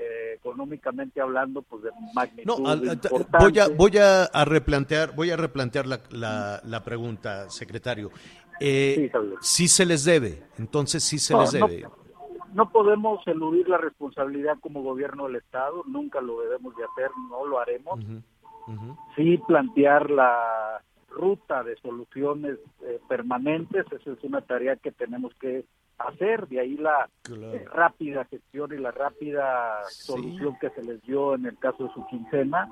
[0.00, 3.38] Eh, económicamente hablando, pues de magnitud No, a- importante.
[3.40, 8.10] voy a, voy a, replantear, voy a replantear la, la, la pregunta, secretario.
[8.60, 11.84] Eh, Sí, se les debe, entonces sí se No, les debe.
[12.54, 17.44] no podemos eludir la responsabilidad como gobierno del Estado, nunca lo debemos de hacer, no
[17.44, 17.98] lo haremos.
[19.16, 25.64] Sí plantear la ruta de soluciones eh, permanentes, esa es una tarea que tenemos que
[25.98, 27.54] hacer, de ahí la Claro.
[27.54, 30.06] eh, rápida gestión y la rápida Sí.
[30.12, 32.68] solución que se les dio en el caso de su quincena.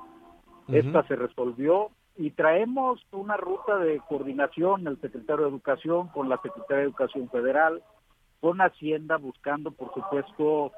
[0.69, 6.37] Esta se resolvió y traemos una ruta de coordinación, el secretario de Educación con la
[6.41, 7.81] Secretaría de Educación Federal,
[8.41, 10.71] con Hacienda buscando, por supuesto,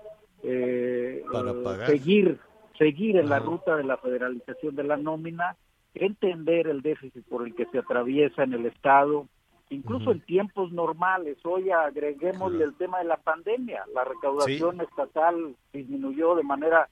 [0.43, 2.39] eh, Para eh, seguir
[2.77, 5.57] seguir en la ruta de la federalización de la nómina,
[5.93, 9.27] entender el déficit por el que se atraviesa en el Estado,
[9.69, 10.11] incluso Ujú.
[10.13, 11.37] en tiempos normales.
[11.45, 12.71] Hoy agreguémosle Claro.
[12.71, 13.83] el tema de la pandemia.
[13.93, 16.89] La recaudación estatal disminuyó de manera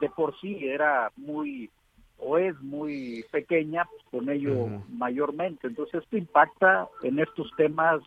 [0.00, 1.70] de por sí era muy
[2.18, 5.66] o es muy pequeña, pues, con ello mayormente.
[5.66, 8.00] Entonces esto impacta en estos temas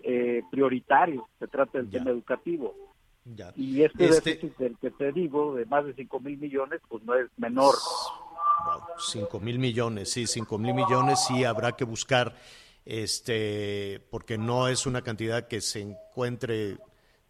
[0.00, 1.24] eh, prioritarios.
[1.40, 1.98] Se trata del Ya.
[1.98, 2.72] tema educativo.
[3.24, 3.52] Ya.
[3.56, 7.02] Y este, Este- déficit del que te digo, de más de 5 mil millones, pues
[7.02, 7.74] no es menor.
[8.64, 12.34] Wow, 5 mil millones, sí, 5 mil millones sí habrá que buscar,
[12.88, 16.78] este, porque no es una cantidad que se encuentre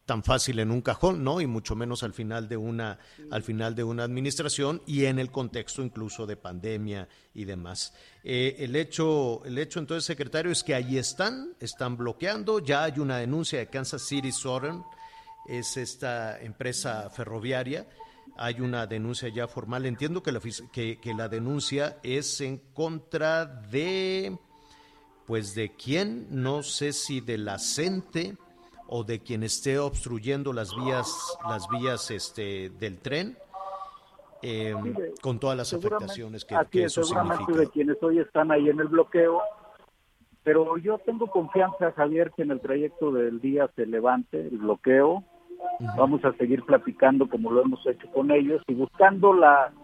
[0.06, 1.40] tan fácil en un cajón, ¿no?
[1.40, 3.00] Y mucho menos al final de una,
[3.32, 7.92] al final de una administración y en el contexto incluso de pandemia y demás.
[8.22, 13.00] Eh, el hecho, el hecho entonces, secretario, es que ahí están, están bloqueando, ya hay
[13.00, 14.84] una denuncia de Kansas City Southern,
[15.48, 17.88] es esta empresa ferroviaria.
[18.36, 19.86] Hay una denuncia ya formal.
[19.86, 20.40] Entiendo que la,
[20.72, 24.38] que la denuncia es en contra de,
[25.28, 28.38] pues de quién, no sé si de la CENTE
[28.86, 33.36] o de quien esté obstruyendo las vías, las vías este, del tren,
[34.40, 34.74] eh,
[35.20, 37.60] con todas las afectaciones que, que es, eso seguramente significa.
[37.60, 39.42] de quienes hoy están ahí en el bloqueo.
[40.44, 45.24] Pero yo tengo confianza, Javier, que en el trayecto del día se levante el bloqueo.
[45.98, 49.74] Vamos a seguir platicando como lo hemos hecho con ellos y buscando la,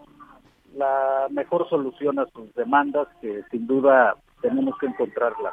[0.73, 4.15] la mejor solución a sus demandas, que sin duda
[4.47, 5.51] tenemos que encontrarla.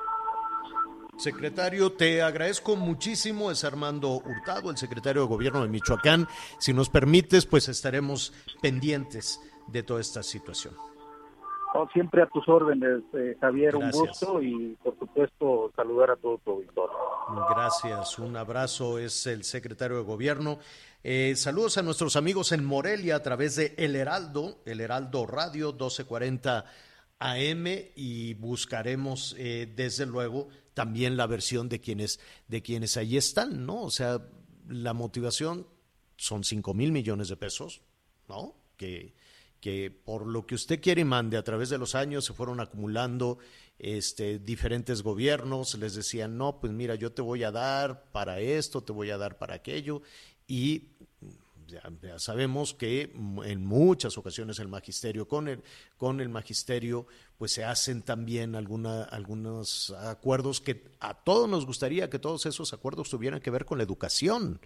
[1.17, 3.51] Secretario, te agradezco muchísimo.
[3.51, 6.27] Es Armando Hurtado, el secretario de Gobierno de Michoacán.
[6.59, 10.75] Si nos permites, pues estaremos pendientes de toda esta situación.
[11.75, 13.95] No, siempre a tus órdenes, eh, Javier, Gracias.
[13.95, 16.97] un gusto y por supuesto saludar a todo tu auditorio.
[17.49, 18.99] Gracias, un abrazo.
[18.99, 20.59] Es el secretario de Gobierno.
[21.03, 25.69] Eh, saludos a nuestros amigos en Morelia a través de El Heraldo, El Heraldo Radio
[25.69, 26.65] 1240
[27.31, 33.65] AM y buscaremos eh, desde luego también la versión de quienes de quienes ahí están,
[33.67, 33.83] ¿no?
[33.83, 34.27] O sea,
[34.69, 35.67] la motivación
[36.17, 37.83] son 5 mil millones de pesos,
[38.29, 38.57] ¿no?
[38.77, 39.15] Que,
[39.61, 42.61] que por lo que usted quiere y mande a través de los años se fueron
[42.61, 43.39] acumulando
[43.79, 48.83] este, diferentes gobiernos, les decían, no, pues mira, yo te voy a dar para esto,
[48.83, 50.03] te voy a dar para aquello,
[50.47, 50.91] y
[51.73, 53.13] ya, sabemos que
[53.45, 55.63] en muchas ocasiones el magisterio, con el,
[55.97, 57.07] con el magisterio,
[57.39, 62.73] pues se hacen también alguna, algunos acuerdos que a todos nos gustaría que todos esos
[62.73, 64.61] acuerdos tuvieran que ver con la educación,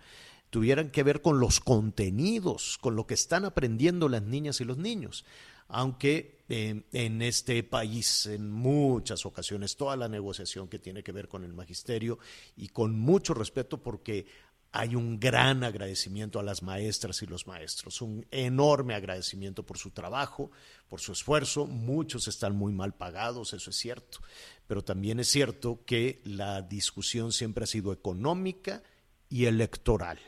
[0.51, 4.79] tuvieran que ver con los contenidos, con lo que están aprendiendo las niñas y los
[4.79, 5.25] niños.
[5.69, 11.43] Aunque en este país, en muchas ocasiones, toda la negociación que tiene que ver con
[11.43, 12.21] el magisterio
[12.57, 14.27] y con mucho respeto porque
[14.73, 19.91] hay un gran agradecimiento a las maestras y los maestros, un enorme agradecimiento por su
[19.91, 20.51] trabajo,
[20.89, 21.67] por su esfuerzo.
[21.67, 24.19] Muchos están muy mal pagados, eso es cierto,
[24.67, 28.83] pero también es cierto que la discusión siempre ha sido económica
[29.29, 30.19] y electoral,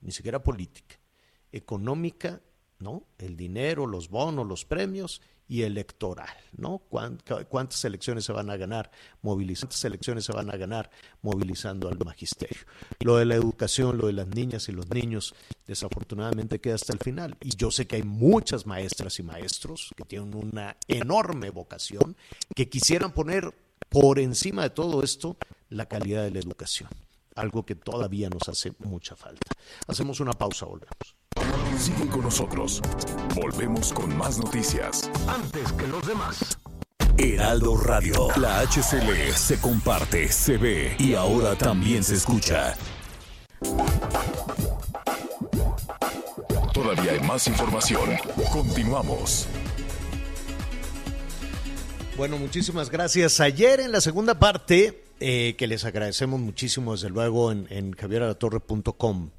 [0.00, 0.98] ni siquiera política.
[1.52, 2.40] Económica,
[2.78, 3.06] ¿no?
[3.18, 6.78] El dinero, los bonos, los premios y electoral, ¿no?
[6.78, 8.90] ¿Cuántas elecciones se van a ganar
[9.22, 9.68] movilizando?
[9.68, 10.90] ¿Cuántas elecciones se van a ganar
[11.22, 12.62] movilizando al magisterio?
[13.00, 15.34] Lo de la educación, lo de las niñas y los niños,
[15.66, 17.36] desafortunadamente queda hasta el final.
[17.40, 22.16] Y yo sé que hay muchas maestras y maestros que tienen una enorme vocación,
[22.54, 23.54] que quisieran poner
[23.88, 25.36] por encima de todo esto
[25.68, 26.90] la calidad de la educación,
[27.36, 29.46] algo que todavía nos hace mucha falta.
[29.86, 31.14] Hacemos una pausa, volvemos.
[31.78, 32.80] Sigue con nosotros.
[33.34, 35.10] Volvemos con más noticias.
[35.28, 36.58] Antes que los demás.
[37.18, 38.28] Heraldo Radio.
[38.36, 42.74] La HCL se comparte, se ve y ahora también se escucha.
[46.72, 48.10] Todavía hay más información.
[48.52, 49.46] Continuamos.
[52.16, 53.40] Bueno, muchísimas gracias.
[53.40, 59.30] Ayer en la segunda parte, eh, que les agradecemos muchísimo, desde luego, en, en javieralatorre.com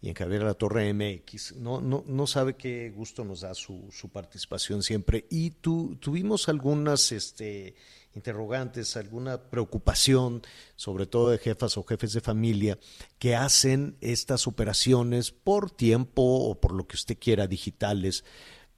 [0.00, 1.56] y en Javier La Torre MX.
[1.56, 5.26] No, no, no sabe qué gusto nos da su, su participación siempre.
[5.28, 7.74] Y tu, tuvimos algunas este,
[8.14, 10.42] interrogantes, alguna preocupación,
[10.76, 12.78] sobre todo de jefas o jefes de familia,
[13.18, 18.24] que hacen estas operaciones por tiempo o por lo que usted quiera, digitales,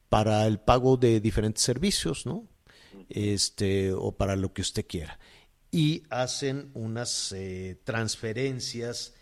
[0.09, 2.49] para el pago de diferentes servicios, ¿no?
[3.11, 5.19] Este, o para lo que usted quiera.
[5.71, 9.15] Y hacen unas eh, transferencias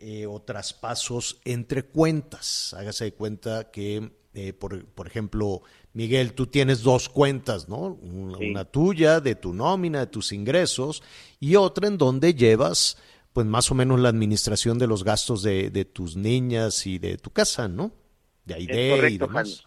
[0.00, 2.74] eh, o traspasos entre cuentas.
[2.74, 7.94] Hágase de cuenta que, eh, por, por, ejemplo, Miguel, tú tienes dos cuentas, ¿no?
[7.94, 8.50] Una, sí.
[8.50, 11.02] una, tuya de tu nómina, de tus ingresos,
[11.38, 15.70] y otra en donde llevas, pues más o menos la administración de los gastos de,
[15.70, 17.92] de tus niñas y de tu casa, ¿no?
[18.44, 19.64] De Aide y demás.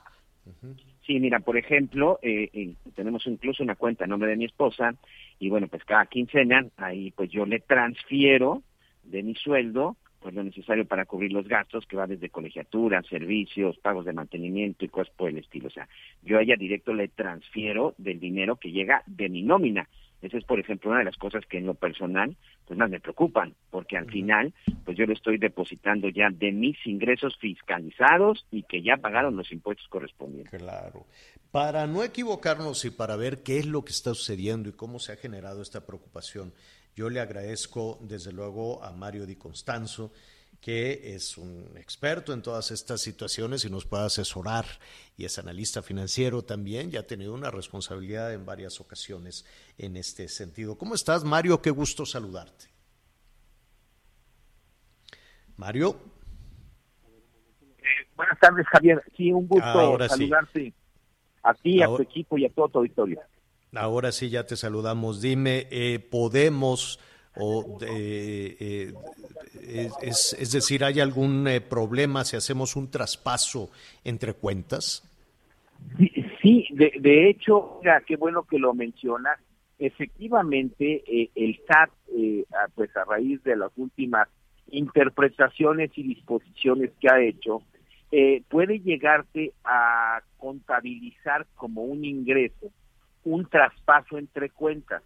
[1.05, 4.95] Sí, mira, por ejemplo, eh, eh, tenemos incluso una cuenta en nombre de mi esposa,
[5.37, 8.63] y bueno, pues cada quincena, ahí pues yo le transfiero
[9.03, 13.77] de mi sueldo pues lo necesario para cubrir los gastos, que va desde colegiatura, servicios,
[13.77, 15.67] pagos de mantenimiento y cosas por el estilo.
[15.67, 15.89] O sea,
[16.23, 19.89] yo a ella directo le transfiero del dinero que llega de mi nómina.
[20.21, 23.01] Esa es, por ejemplo, una de las cosas que en lo personal, pues más me
[23.01, 24.53] preocupan, porque al final,
[24.85, 29.51] pues yo le estoy depositando ya de mis ingresos fiscalizados y que ya pagaron los
[29.51, 30.57] impuestos correspondientes.
[30.57, 31.05] Claro.
[31.51, 35.11] Para no equivocarnos y para ver qué es lo que está sucediendo y cómo se
[35.11, 36.53] ha generado esta preocupación,
[36.95, 40.11] yo le agradezco desde luego a Mario Di Constanzo,
[40.61, 44.65] que es un experto en todas estas situaciones y nos puede asesorar
[45.17, 49.45] y es analista financiero también, ya ha tenido una responsabilidad en varias ocasiones
[49.77, 50.77] en este sentido.
[50.77, 51.61] ¿Cómo estás, Mario?
[51.61, 52.67] Qué gusto saludarte.
[55.57, 55.99] Mario.
[57.79, 59.03] Eh, buenas tardes, Javier.
[59.17, 60.73] Sí, un gusto Ahora saludarte sí.
[61.43, 61.95] a ti, Ahora...
[61.95, 63.21] a tu equipo y a todo tu auditorio.
[63.75, 65.21] Ahora sí ya te saludamos.
[65.21, 66.99] Dime, eh, ¿podemos
[67.35, 73.71] o eh, eh, es, es, decir, hay algún eh, problema si hacemos un traspaso
[74.03, 75.09] entre cuentas?
[76.41, 79.39] Sí, de, de, hecho, mira, qué bueno que lo mencionas.
[79.79, 81.89] Efectivamente, eh, el SAT,
[82.75, 84.27] pues a raíz de las últimas
[84.69, 87.63] interpretaciones y disposiciones que ha hecho,
[88.47, 92.71] puede llegarte a contabilizar como un ingreso
[93.23, 95.03] un traspaso entre cuentas.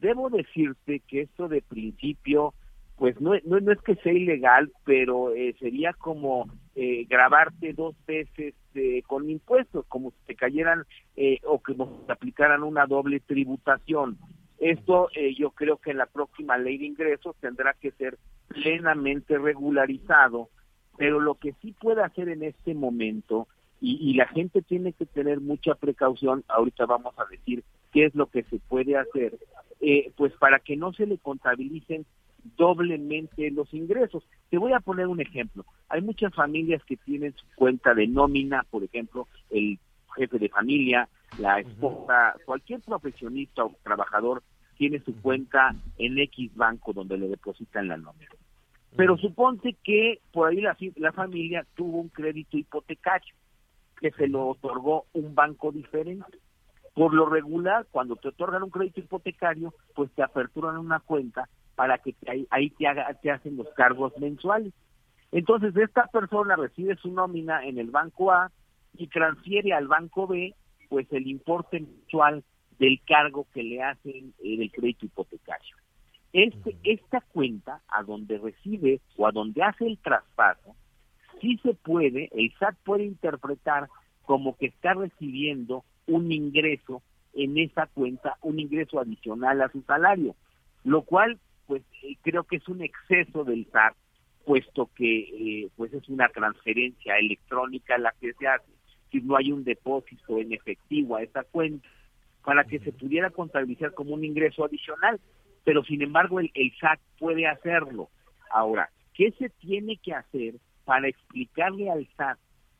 [0.00, 2.54] Debo decirte que esto de principio,
[2.96, 7.94] pues no, no, no es que sea ilegal, pero eh, sería como eh, grabarte dos
[8.06, 10.84] veces eh, con impuestos, como si te cayeran
[11.16, 14.18] eh, o que nos aplicaran una doble tributación.
[14.60, 19.38] Esto eh, yo creo que en la próxima ley de ingresos tendrá que ser plenamente
[19.38, 20.50] regularizado,
[20.98, 23.48] pero lo que sí puede hacer en este momento
[23.80, 26.44] y, y, la gente tiene que tener mucha precaución.
[26.48, 29.38] Ahorita vamos a decir qué es lo que se puede hacer,
[29.80, 32.04] eh, pues para que no se le contabilicen
[32.56, 34.22] doblemente los ingresos.
[34.50, 35.64] Te voy a poner un ejemplo.
[35.88, 39.78] Hay muchas familias que tienen su cuenta de nómina, por ejemplo, el
[40.16, 41.08] jefe de familia,
[41.38, 44.42] la esposa, cualquier profesionista o trabajador
[44.76, 48.30] tiene su cuenta en X banco donde le depositan la nómina.
[48.96, 53.34] Pero suponte que por ahí la, la familia tuvo un crédito hipotecario
[54.00, 56.38] que se lo otorgó un banco diferente.
[56.94, 61.98] Por lo regular, cuando te otorgan un crédito hipotecario, pues te aperturan una cuenta para
[61.98, 64.72] que ahí, ahí te, haga, te hacen los cargos mensuales.
[65.32, 68.50] Entonces, esta persona recibe su nómina en el banco A
[68.94, 70.54] y transfiere al banco B,
[70.88, 72.42] pues el importe mensual
[72.78, 75.76] del cargo que le hacen eh, del crédito hipotecario.
[76.32, 80.74] Este, esta cuenta, a donde recibe o a donde hace el traspaso,
[81.40, 83.88] sí se puede, el SAT puede interpretar
[84.22, 87.02] como que está recibiendo un ingreso
[87.34, 90.34] en esa cuenta, un ingreso adicional a su salario,
[90.84, 93.94] lo cual pues eh, creo que es un exceso del SAT,
[94.44, 98.70] puesto que eh, pues es una transferencia electrónica la que se hace,
[99.10, 101.88] si no hay un depósito en efectivo a esa cuenta,
[102.44, 105.20] para que se pudiera contabilizar como un ingreso adicional
[105.64, 108.08] pero sin embargo el, el SAT puede hacerlo.
[108.50, 110.54] Ahora, ¿qué se tiene que hacer
[110.90, 112.36] para explicarle al SAT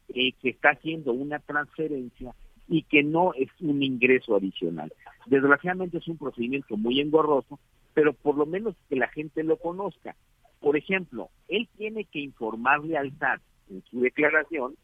[0.08, 2.34] eh, que está haciendo una transferencia
[2.66, 4.92] y que no es un ingreso adicional?
[5.26, 7.60] Desgraciadamente es un procedimiento muy engorroso,
[7.94, 10.16] pero por lo menos que la gente lo conozca.
[10.58, 14.74] Por ejemplo, él tiene que informarle al SAT en su declaración,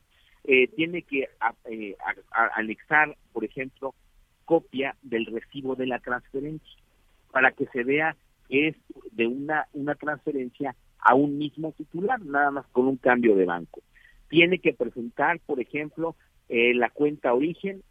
[0.45, 1.29] eh, tiene que
[1.65, 1.97] eh,
[2.55, 3.93] anexar, por ejemplo,
[4.45, 6.77] copia del recibo de la transferencia
[7.33, 8.15] para que se vea
[8.49, 8.77] que es
[9.11, 10.77] de una, una transferencia
[11.07, 13.81] a un mismo titular, nada más con un cambio de banco.
[14.29, 16.17] Tiene que presentar, por ejemplo,
[16.49, 17.83] eh, la cuenta origen,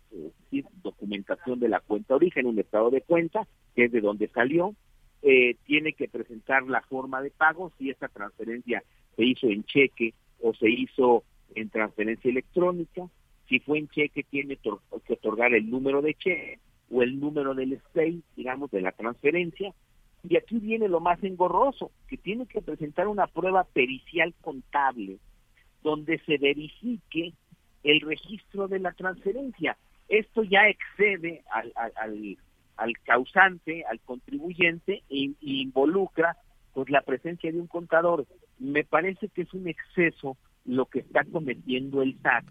[0.84, 4.76] documentación de la cuenta origen, un estado de cuenta, que es de donde salió.
[5.22, 8.84] Eh, tiene que presentar la forma de pago, si esa transferencia
[9.16, 11.24] se hizo en cheque o se hizo
[11.55, 13.07] en transferencia electrónica.
[13.47, 16.59] Si fue en cheque, tiene que otorgar el número de cheque
[16.91, 19.74] o el número del SPEI, digamos, de la transferencia.
[20.28, 25.19] Y aquí viene lo más engorroso, que tiene que presentar una prueba pericial contable
[25.84, 27.34] donde se verifique
[27.84, 29.78] el registro de la transferencia.
[30.09, 31.71] Esto ya excede al,
[32.76, 36.38] al, causante, al contribuyente e, involucra
[36.73, 38.26] pues la presencia de un contador.
[38.57, 42.45] Me parece que es un exceso lo que está cometiendo el SAT,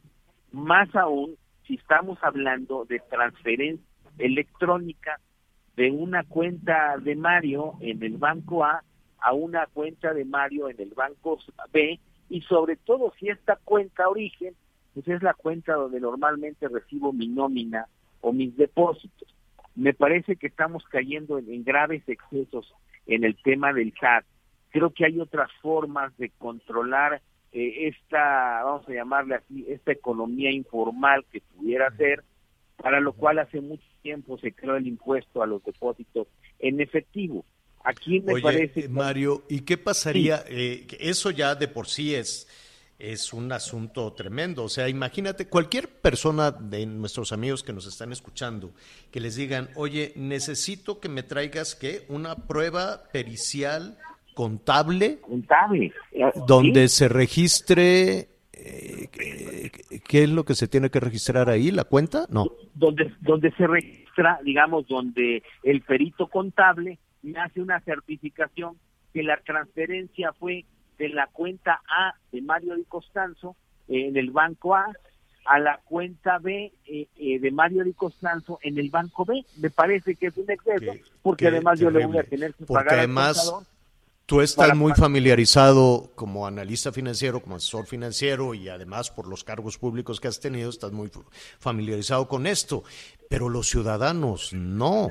[0.52, 3.84] más aún si estamos hablando de transferencia
[4.18, 5.18] electrónica
[5.76, 8.82] de una cuenta de Mario en el banco A
[9.18, 11.38] a una cuenta de Mario en el banco
[11.72, 11.98] B
[12.28, 14.54] y sobre todo si esta cuenta origen
[14.92, 17.88] pues es la cuenta donde normalmente recibo mi nómina
[18.20, 19.34] o mis depósitos.
[19.74, 22.72] Me parece que estamos cayendo en, graves excesos
[23.06, 24.24] en el tema del SAT.
[24.70, 27.20] Creo que hay otras formas de controlar
[27.52, 32.22] eh, esta, vamos a llamarle así, esta economía informal que pudiera ser
[32.76, 36.28] para lo cual hace mucho tiempo se creó el impuesto a los depósitos
[36.58, 37.44] en efectivo.
[37.82, 38.88] Aquí me parece...
[38.88, 40.44] Mario, ¿y qué pasaría?
[40.46, 42.46] Eh, eso ya de por sí es,
[42.98, 44.64] es un asunto tremendo.
[44.64, 48.72] O sea, imagínate cualquier persona de nuestros amigos que nos están escuchando
[49.10, 53.96] que les digan, oye, necesito que me traigas que una prueba pericial
[54.34, 55.92] contable, contable.
[56.46, 58.28] donde se registre eh,
[60.08, 61.70] ¿qué es lo que se tiene que registrar ahí?
[61.70, 62.26] ¿La cuenta?
[62.30, 62.46] No.
[62.74, 68.76] Donde, donde se registra, digamos, donde el perito contable me hace una certificación
[69.12, 70.64] que la transferencia fue
[70.98, 73.56] de la cuenta A de Mario Di Costanzo
[73.88, 74.86] en el banco A
[75.46, 79.44] a la cuenta B eh, eh, de Mario Di Costanzo en el banco B.
[79.58, 80.92] Me parece que es un exceso,
[81.22, 83.54] porque además yo le voy a tener que pagar además,
[84.26, 89.76] Tú estás muy familiarizado como analista financiero, como asesor financiero y además por los cargos
[89.76, 91.10] públicos que has tenido, estás muy
[91.58, 92.84] familiarizado con esto.
[93.28, 95.08] Pero los ciudadanos no.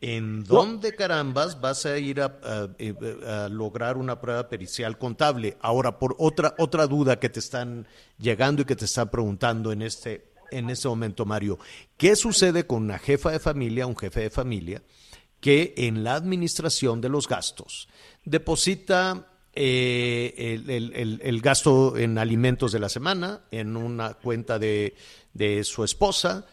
[0.00, 5.56] ¿En dónde carambas vas a ir a, lograr una prueba pericial contable?
[5.60, 7.86] Ahora, por otra, otra duda que te están
[8.18, 11.58] llegando y que te están preguntando en este, en este momento, Mario,
[11.96, 14.82] ¿qué sucede con una jefa de familia, un jefe de familia,
[15.40, 17.88] que en la administración de los gastos
[18.24, 20.60] deposita eh,
[21.22, 24.94] el, gasto en alimentos de la semana en una cuenta de,
[25.64, 26.46] su esposa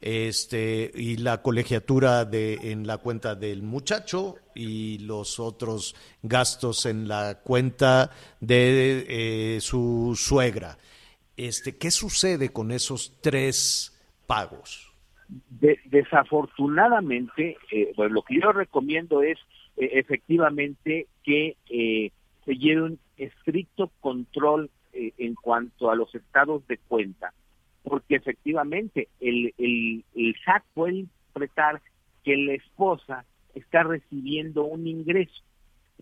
[0.00, 7.08] este y la colegiatura de en la cuenta del muchacho y los otros gastos en
[7.08, 10.78] la cuenta de eh, su suegra.
[11.36, 13.92] Este qué sucede con esos tres
[14.26, 14.85] pagos
[15.28, 19.38] desafortunadamente, eh, lo que yo recomiendo es
[19.76, 22.12] eh, efectivamente que eh,
[22.44, 27.34] se lleve un estricto control en cuanto a los estados de cuenta,
[27.82, 30.34] porque efectivamente el, el, el
[30.72, 31.82] puede interpretar
[32.24, 35.42] que la esposa está recibiendo un ingreso,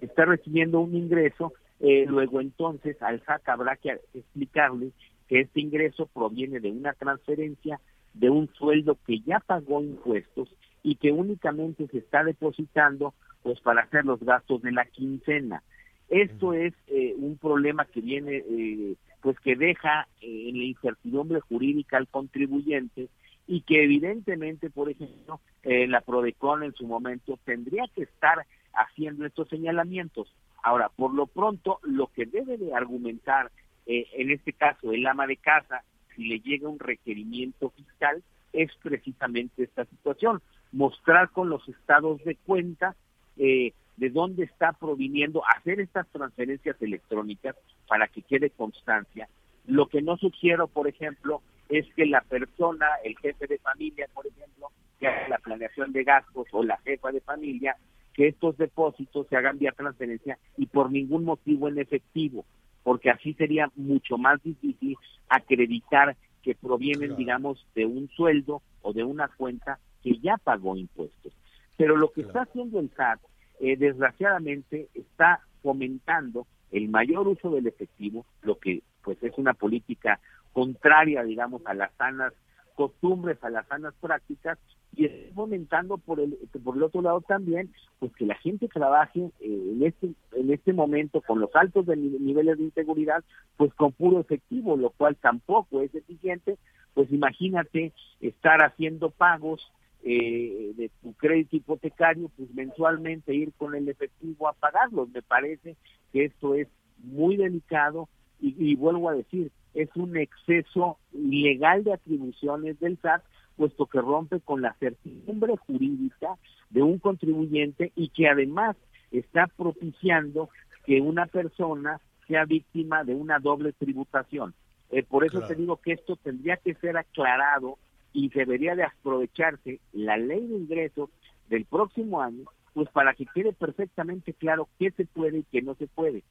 [0.00, 4.90] está recibiendo un ingreso eh, luego entonces al SAT habrá que explicarle
[5.28, 7.80] que este ingreso proviene de una transferencia
[8.14, 10.48] de un sueldo que ya pagó impuestos
[10.82, 15.62] y que únicamente se está depositando pues para hacer los gastos de la quincena.
[16.08, 21.40] Esto es eh, un problema que viene, eh, pues que deja eh, en la incertidumbre
[21.40, 23.08] jurídica al contribuyente
[23.46, 29.48] y que evidentemente, por ejemplo, la Prodecon en su momento tendría que estar haciendo estos
[29.48, 30.34] señalamientos.
[30.62, 33.50] Ahora, por lo pronto, lo que debe de argumentar,
[33.84, 35.84] en este caso, el ama de casa,
[36.14, 40.40] si le llega un requerimiento fiscal, es precisamente esta situación,
[40.72, 42.94] mostrar con los estados de cuenta
[43.36, 47.56] eh, de dónde está proviniendo, hacer estas transferencias electrónicas
[47.86, 49.28] para que quede constancia.
[49.66, 54.26] Lo que no sugiero, por ejemplo, es que la persona, el jefe de familia, por
[54.26, 57.76] ejemplo, que haga la planeación de gastos o la jefa de familia,
[58.14, 62.44] que estos depósitos se hagan vía transferencia y por ningún motivo en efectivo,
[62.84, 64.96] porque así sería mucho más difícil
[65.28, 71.32] acreditar que provienen, digamos, de un sueldo o de una cuenta que ya pagó impuestos.
[71.76, 73.20] Pero lo que está haciendo el SAT,
[73.60, 80.20] eh, desgraciadamente, está fomentando el mayor uso del efectivo, lo que pues es una política
[80.52, 82.32] contraria, digamos, a las sanas
[82.74, 84.58] costumbres, a las sanas prácticas,
[84.96, 89.30] y está fomentando por el por el otro lado también, pues que la gente trabaje
[89.40, 93.24] eh, en este en este momento con los altos niveles de inseguridad,
[93.56, 96.58] pues con puro efectivo, lo cual tampoco es eficiente.
[96.94, 99.72] Pues imagínate estar haciendo pagos
[100.04, 105.08] eh, de tu crédito hipotecario, pues mensualmente ir con el efectivo a pagarlos.
[105.08, 105.76] Me parece
[106.12, 106.68] que esto es
[106.98, 108.08] muy delicado
[108.40, 113.22] y, vuelvo a decir, es un exceso ilegal de atribuciones del SAT,
[113.56, 116.36] puesto que rompe con la certidumbre jurídica
[116.70, 118.76] de un contribuyente y que además
[119.10, 120.48] está propiciando
[120.84, 124.54] que una persona sea víctima de una doble tributación.
[124.90, 127.78] Eh, por eso te digo que esto tendría que ser aclarado
[128.12, 131.10] y debería de aprovecharse la ley de ingresos
[131.48, 135.74] del próximo año, pues para que quede perfectamente claro qué se puede y qué no
[135.74, 136.22] se puede.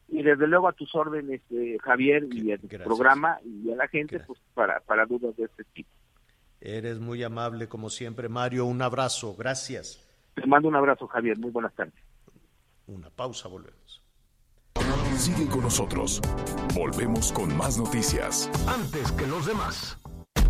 [0.10, 4.20] y desde luego a tus órdenes, eh, Javier, y al programa y a la gente
[4.20, 5.90] pues para, para dudas de este tipo.
[6.62, 8.66] Eres muy amable como siempre, Mario.
[8.66, 10.08] Un abrazo, gracias.
[10.36, 11.38] Te mando un abrazo, Javier.
[11.38, 11.94] Muy buenas tardes.
[12.88, 14.02] Una pausa, volvemos.
[15.18, 16.22] Sigue con nosotros.
[16.74, 18.50] Volvemos con más noticias.
[18.68, 19.98] Antes que los demás.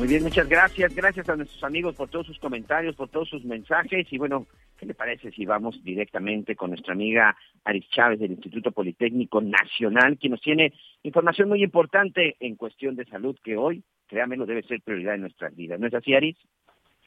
[0.00, 0.94] Muy bien, muchas gracias.
[0.94, 4.10] Gracias a nuestros amigos por todos sus comentarios, por todos sus mensajes.
[4.10, 4.46] Y bueno,
[4.78, 10.16] ¿qué le parece si vamos directamente con nuestra amiga Aris Chávez del Instituto Politécnico Nacional,
[10.16, 10.72] quien nos tiene
[11.02, 15.54] información muy importante en cuestión de salud que hoy créanmelo, debe ser prioridad en nuestras
[15.54, 15.78] vidas.
[15.78, 16.38] ¿No es así, Aris?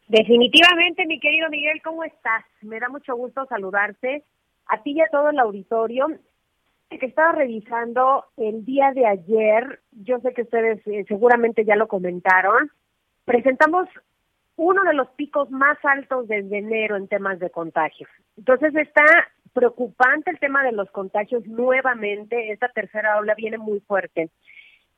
[0.07, 2.45] Definitivamente, mi querido Miguel, ¿cómo estás?
[2.61, 4.23] Me da mucho gusto saludarte
[4.67, 6.09] a ti y a todo el auditorio.
[6.91, 11.87] que estaba revisando el día de ayer, yo sé que ustedes eh, seguramente ya lo
[11.87, 12.69] comentaron,
[13.25, 13.87] presentamos
[14.55, 18.09] uno de los picos más altos desde enero en temas de contagios.
[18.37, 19.05] Entonces está
[19.53, 24.29] preocupante el tema de los contagios nuevamente, esta tercera ola viene muy fuerte.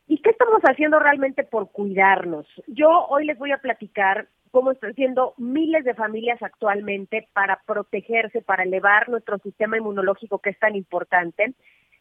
[0.08, 2.46] ¿Y qué estamos haciendo realmente por cuidarnos?
[2.68, 8.42] Yo hoy les voy a platicar cómo están haciendo miles de familias actualmente para protegerse,
[8.42, 11.54] para elevar nuestro sistema inmunológico que es tan importante.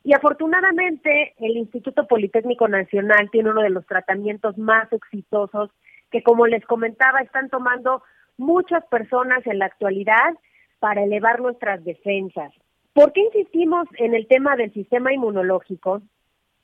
[0.05, 5.70] Y afortunadamente el Instituto Politécnico Nacional tiene uno de los tratamientos más exitosos
[6.14, 8.04] que, como les comentaba, están tomando
[8.36, 10.32] muchas personas en la actualidad
[10.78, 12.52] para elevar nuestras defensas.
[12.92, 16.02] ¿Por qué insistimos en el tema del sistema inmunológico?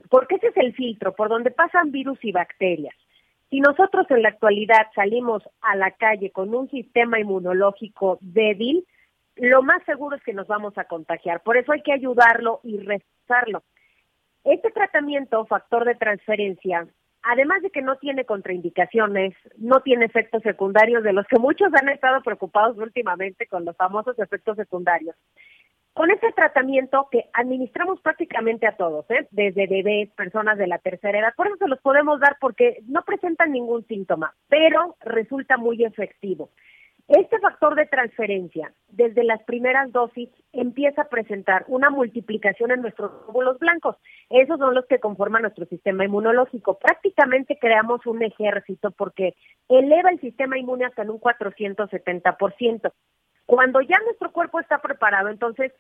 [0.09, 2.95] Porque ese es el filtro por donde pasan virus y bacterias.
[3.51, 8.87] Si nosotros en la actualidad salimos a la calle con un sistema inmunológico débil,
[9.35, 11.43] lo más seguro es que nos vamos a contagiar.
[11.43, 13.65] Por eso hay que ayudarlo y reforzarlo.
[14.45, 16.87] Este tratamiento, factor de transferencia,
[17.23, 21.89] además de que no tiene contraindicaciones, no tiene efectos secundarios de los que muchos han
[21.89, 25.17] estado preocupados últimamente con los famosos efectos secundarios.
[25.93, 29.27] Con este tratamiento que administramos prácticamente a todos, ¿eh?
[29.33, 33.03] desde bebés, personas de la tercera edad, por eso se los podemos dar porque no
[33.03, 36.51] presentan ningún síntoma, pero resulta muy efectivo.
[37.11, 43.11] Este factor de transferencia, desde las primeras dosis, empieza a presentar una multiplicación en nuestros
[43.25, 43.97] glóbulos blancos.
[44.29, 46.79] Esos son los que conforman nuestro sistema inmunológico.
[46.79, 49.35] Prácticamente creamos un ejército porque
[49.69, 52.93] eleva el sistema inmune hasta en un 470%.
[53.45, 55.73] Cuando ya nuestro cuerpo está preparado, entonces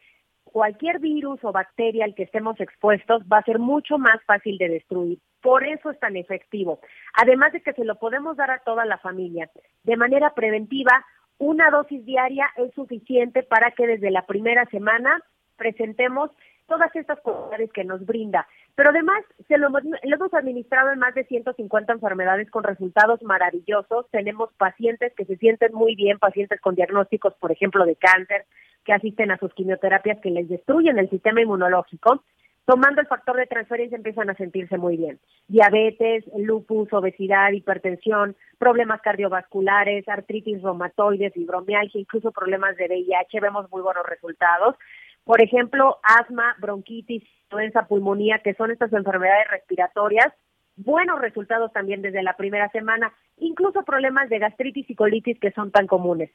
[0.43, 4.68] cualquier virus o bacteria al que estemos expuestos va a ser mucho más fácil de
[4.68, 5.20] destruir.
[5.41, 6.81] Por eso es tan efectivo.
[7.14, 9.49] Además de que se lo podemos dar a toda la familia
[9.85, 11.07] de manera preventiva
[11.41, 15.20] una dosis diaria es suficiente para que desde la primera semana
[15.57, 16.30] presentemos
[16.68, 18.47] todas estas cualidades que nos brinda.
[18.76, 19.68] Pero además, se lo,
[20.03, 24.07] hemos administrado en más de 150 enfermedades con resultados maravillosos.
[24.11, 28.45] Tenemos pacientes que se sienten muy bien, pacientes con diagnósticos, por ejemplo, de cáncer,
[28.84, 32.22] que asisten a sus quimioterapias que les destruyen el sistema inmunológico
[32.70, 35.18] tomando el factor de transferencia empiezan a sentirse muy bien.
[35.48, 43.82] Diabetes, lupus, obesidad, hipertensión, problemas cardiovasculares, artritis reumatoide, fibromialgia, incluso problemas de VIH, vemos muy
[43.82, 44.76] buenos resultados.
[45.24, 50.32] Por ejemplo, asma, bronquitis, influenza, pulmonía, que son estas enfermedades respiratorias,
[50.76, 55.72] buenos resultados también desde la primera semana, incluso problemas de gastritis y colitis que son
[55.72, 56.30] tan comunes.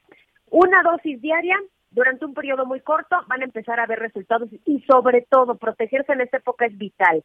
[0.50, 1.56] Una dosis diaria
[1.90, 6.12] durante un periodo muy corto van a empezar a ver resultados y sobre todo protegerse
[6.12, 7.24] en esta época es vital.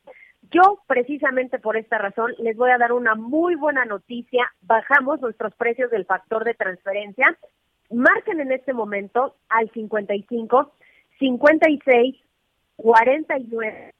[0.52, 4.52] Yo precisamente por esta razón les voy a dar una muy buena noticia.
[4.62, 7.38] Bajamos nuestros precios del factor de transferencia.
[7.90, 10.72] Marquen en este momento al 55
[11.20, 12.16] 56
[12.78, 13.94] 49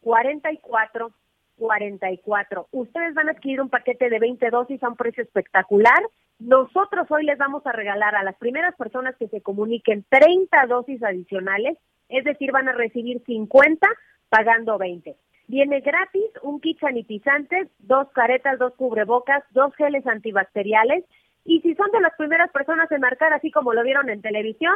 [0.00, 1.12] 44
[1.56, 2.68] 44.
[2.72, 6.02] Ustedes van a adquirir un paquete de 20 dosis a un precio espectacular.
[6.38, 11.02] Nosotros hoy les vamos a regalar a las primeras personas que se comuniquen 30 dosis
[11.02, 11.78] adicionales,
[12.08, 13.88] es decir, van a recibir 50
[14.28, 15.16] pagando 20.
[15.48, 21.04] Viene gratis un kit sanitizante, dos caretas, dos cubrebocas, dos geles antibacteriales.
[21.44, 24.74] Y si son de las primeras personas en marcar, así como lo vieron en televisión,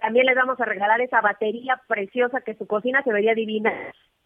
[0.00, 3.72] también les vamos a regalar esa batería preciosa que su cocina se vería divina.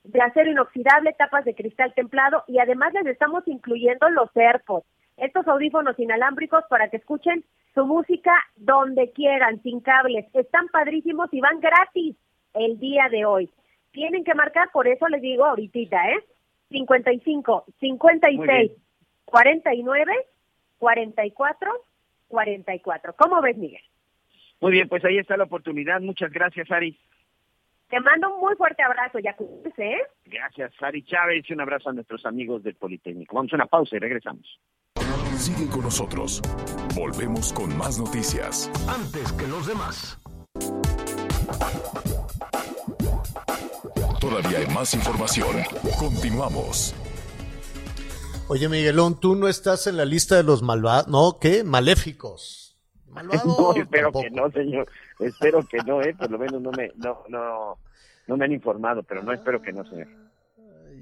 [0.05, 4.87] De acero inoxidable, tapas de cristal templado y además les estamos incluyendo los AirPods,
[5.17, 7.45] estos audífonos inalámbricos para que escuchen
[7.75, 10.27] su música donde quieran, sin cables.
[10.35, 12.17] Están padrísimos y van gratis
[12.55, 13.51] el día de hoy.
[13.93, 16.25] Tienen que marcar, por eso les digo ahorita, ¿eh?
[16.71, 18.73] 55, 56,
[19.25, 20.13] 49,
[20.79, 21.85] 44,
[22.29, 23.15] 44.
[23.15, 23.83] ¿Cómo ves, Miguel?
[24.61, 26.01] Muy bien, pues ahí está la oportunidad.
[26.01, 26.99] Muchas gracias, Ari.
[27.89, 29.37] Te mando un muy fuerte abrazo, ya
[29.79, 30.03] ¿eh?
[30.25, 33.37] Gracias, Ari Chávez, y un abrazo a nuestros amigos del Politécnico.
[33.37, 34.59] Vamos a una pausa y regresamos.
[35.39, 36.41] Sigue con nosotros.
[36.95, 38.71] Volvemos con más noticias.
[38.89, 40.19] Antes que los demás.
[44.21, 45.57] Todavía hay más información.
[45.99, 46.95] Continuamos.
[48.49, 51.39] Oye, Miguelón, tú no estás en la lista de los malvados, ¿no?
[51.41, 51.65] ¿Qué?
[51.65, 52.77] Maléficos.
[53.09, 53.45] Malvados.
[53.59, 54.25] No, espero tampoco.
[54.25, 54.89] que no, señor.
[55.21, 56.15] Espero que no, ¿eh?
[56.15, 57.79] Por lo menos no me, no, no,
[58.27, 60.09] no me han informado, pero no espero que no, señor.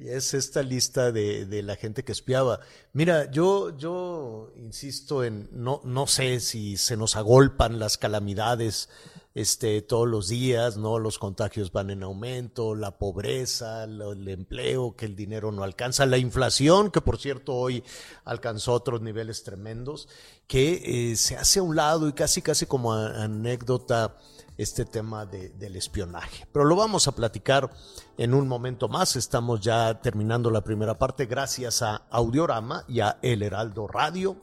[0.02, 2.60] Es esta lista de, de la gente que espiaba.
[2.92, 8.88] Mira, yo, yo insisto en, no, no sé si se nos agolpan las calamidades
[9.34, 11.00] este, todos los días, ¿no?
[11.00, 16.18] Los contagios van en aumento, la pobreza, el empleo, que el dinero no alcanza, la
[16.18, 17.82] inflación, que por cierto hoy
[18.24, 20.08] alcanzó otros niveles tremendos,
[20.46, 24.16] que eh, se hace a un lado y casi, casi como anécdota
[24.56, 26.46] este tema de, del espionaje.
[26.52, 27.70] Pero lo vamos a platicar
[28.16, 29.16] en un momento más.
[29.16, 34.36] Estamos ya terminando la primera parte gracias a Audiorama y a El Heraldo Radio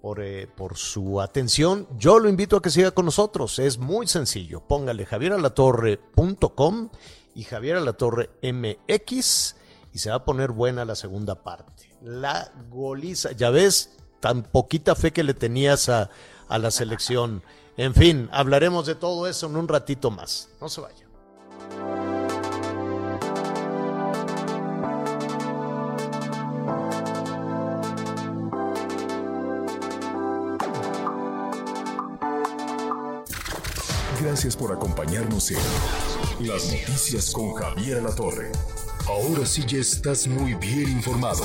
[0.00, 1.88] por, eh, por su atención.
[1.96, 3.58] Yo lo invito a que siga con nosotros.
[3.58, 4.60] Es muy sencillo.
[4.60, 6.90] Póngale javieralatorre.com
[7.34, 9.56] y Javier Alatorre MX
[9.92, 11.90] y se va a poner buena la segunda parte.
[12.02, 13.32] La goliza.
[13.32, 16.10] Ya ves, tan poquita fe que le tenías a,
[16.48, 17.42] a la selección.
[17.78, 20.48] En fin, hablaremos de todo eso en un ratito más.
[20.60, 21.06] No se vaya.
[34.20, 38.50] Gracias por acompañarnos en Las Noticias con Javier La Torre.
[39.06, 41.44] Ahora sí ya estás muy bien informado.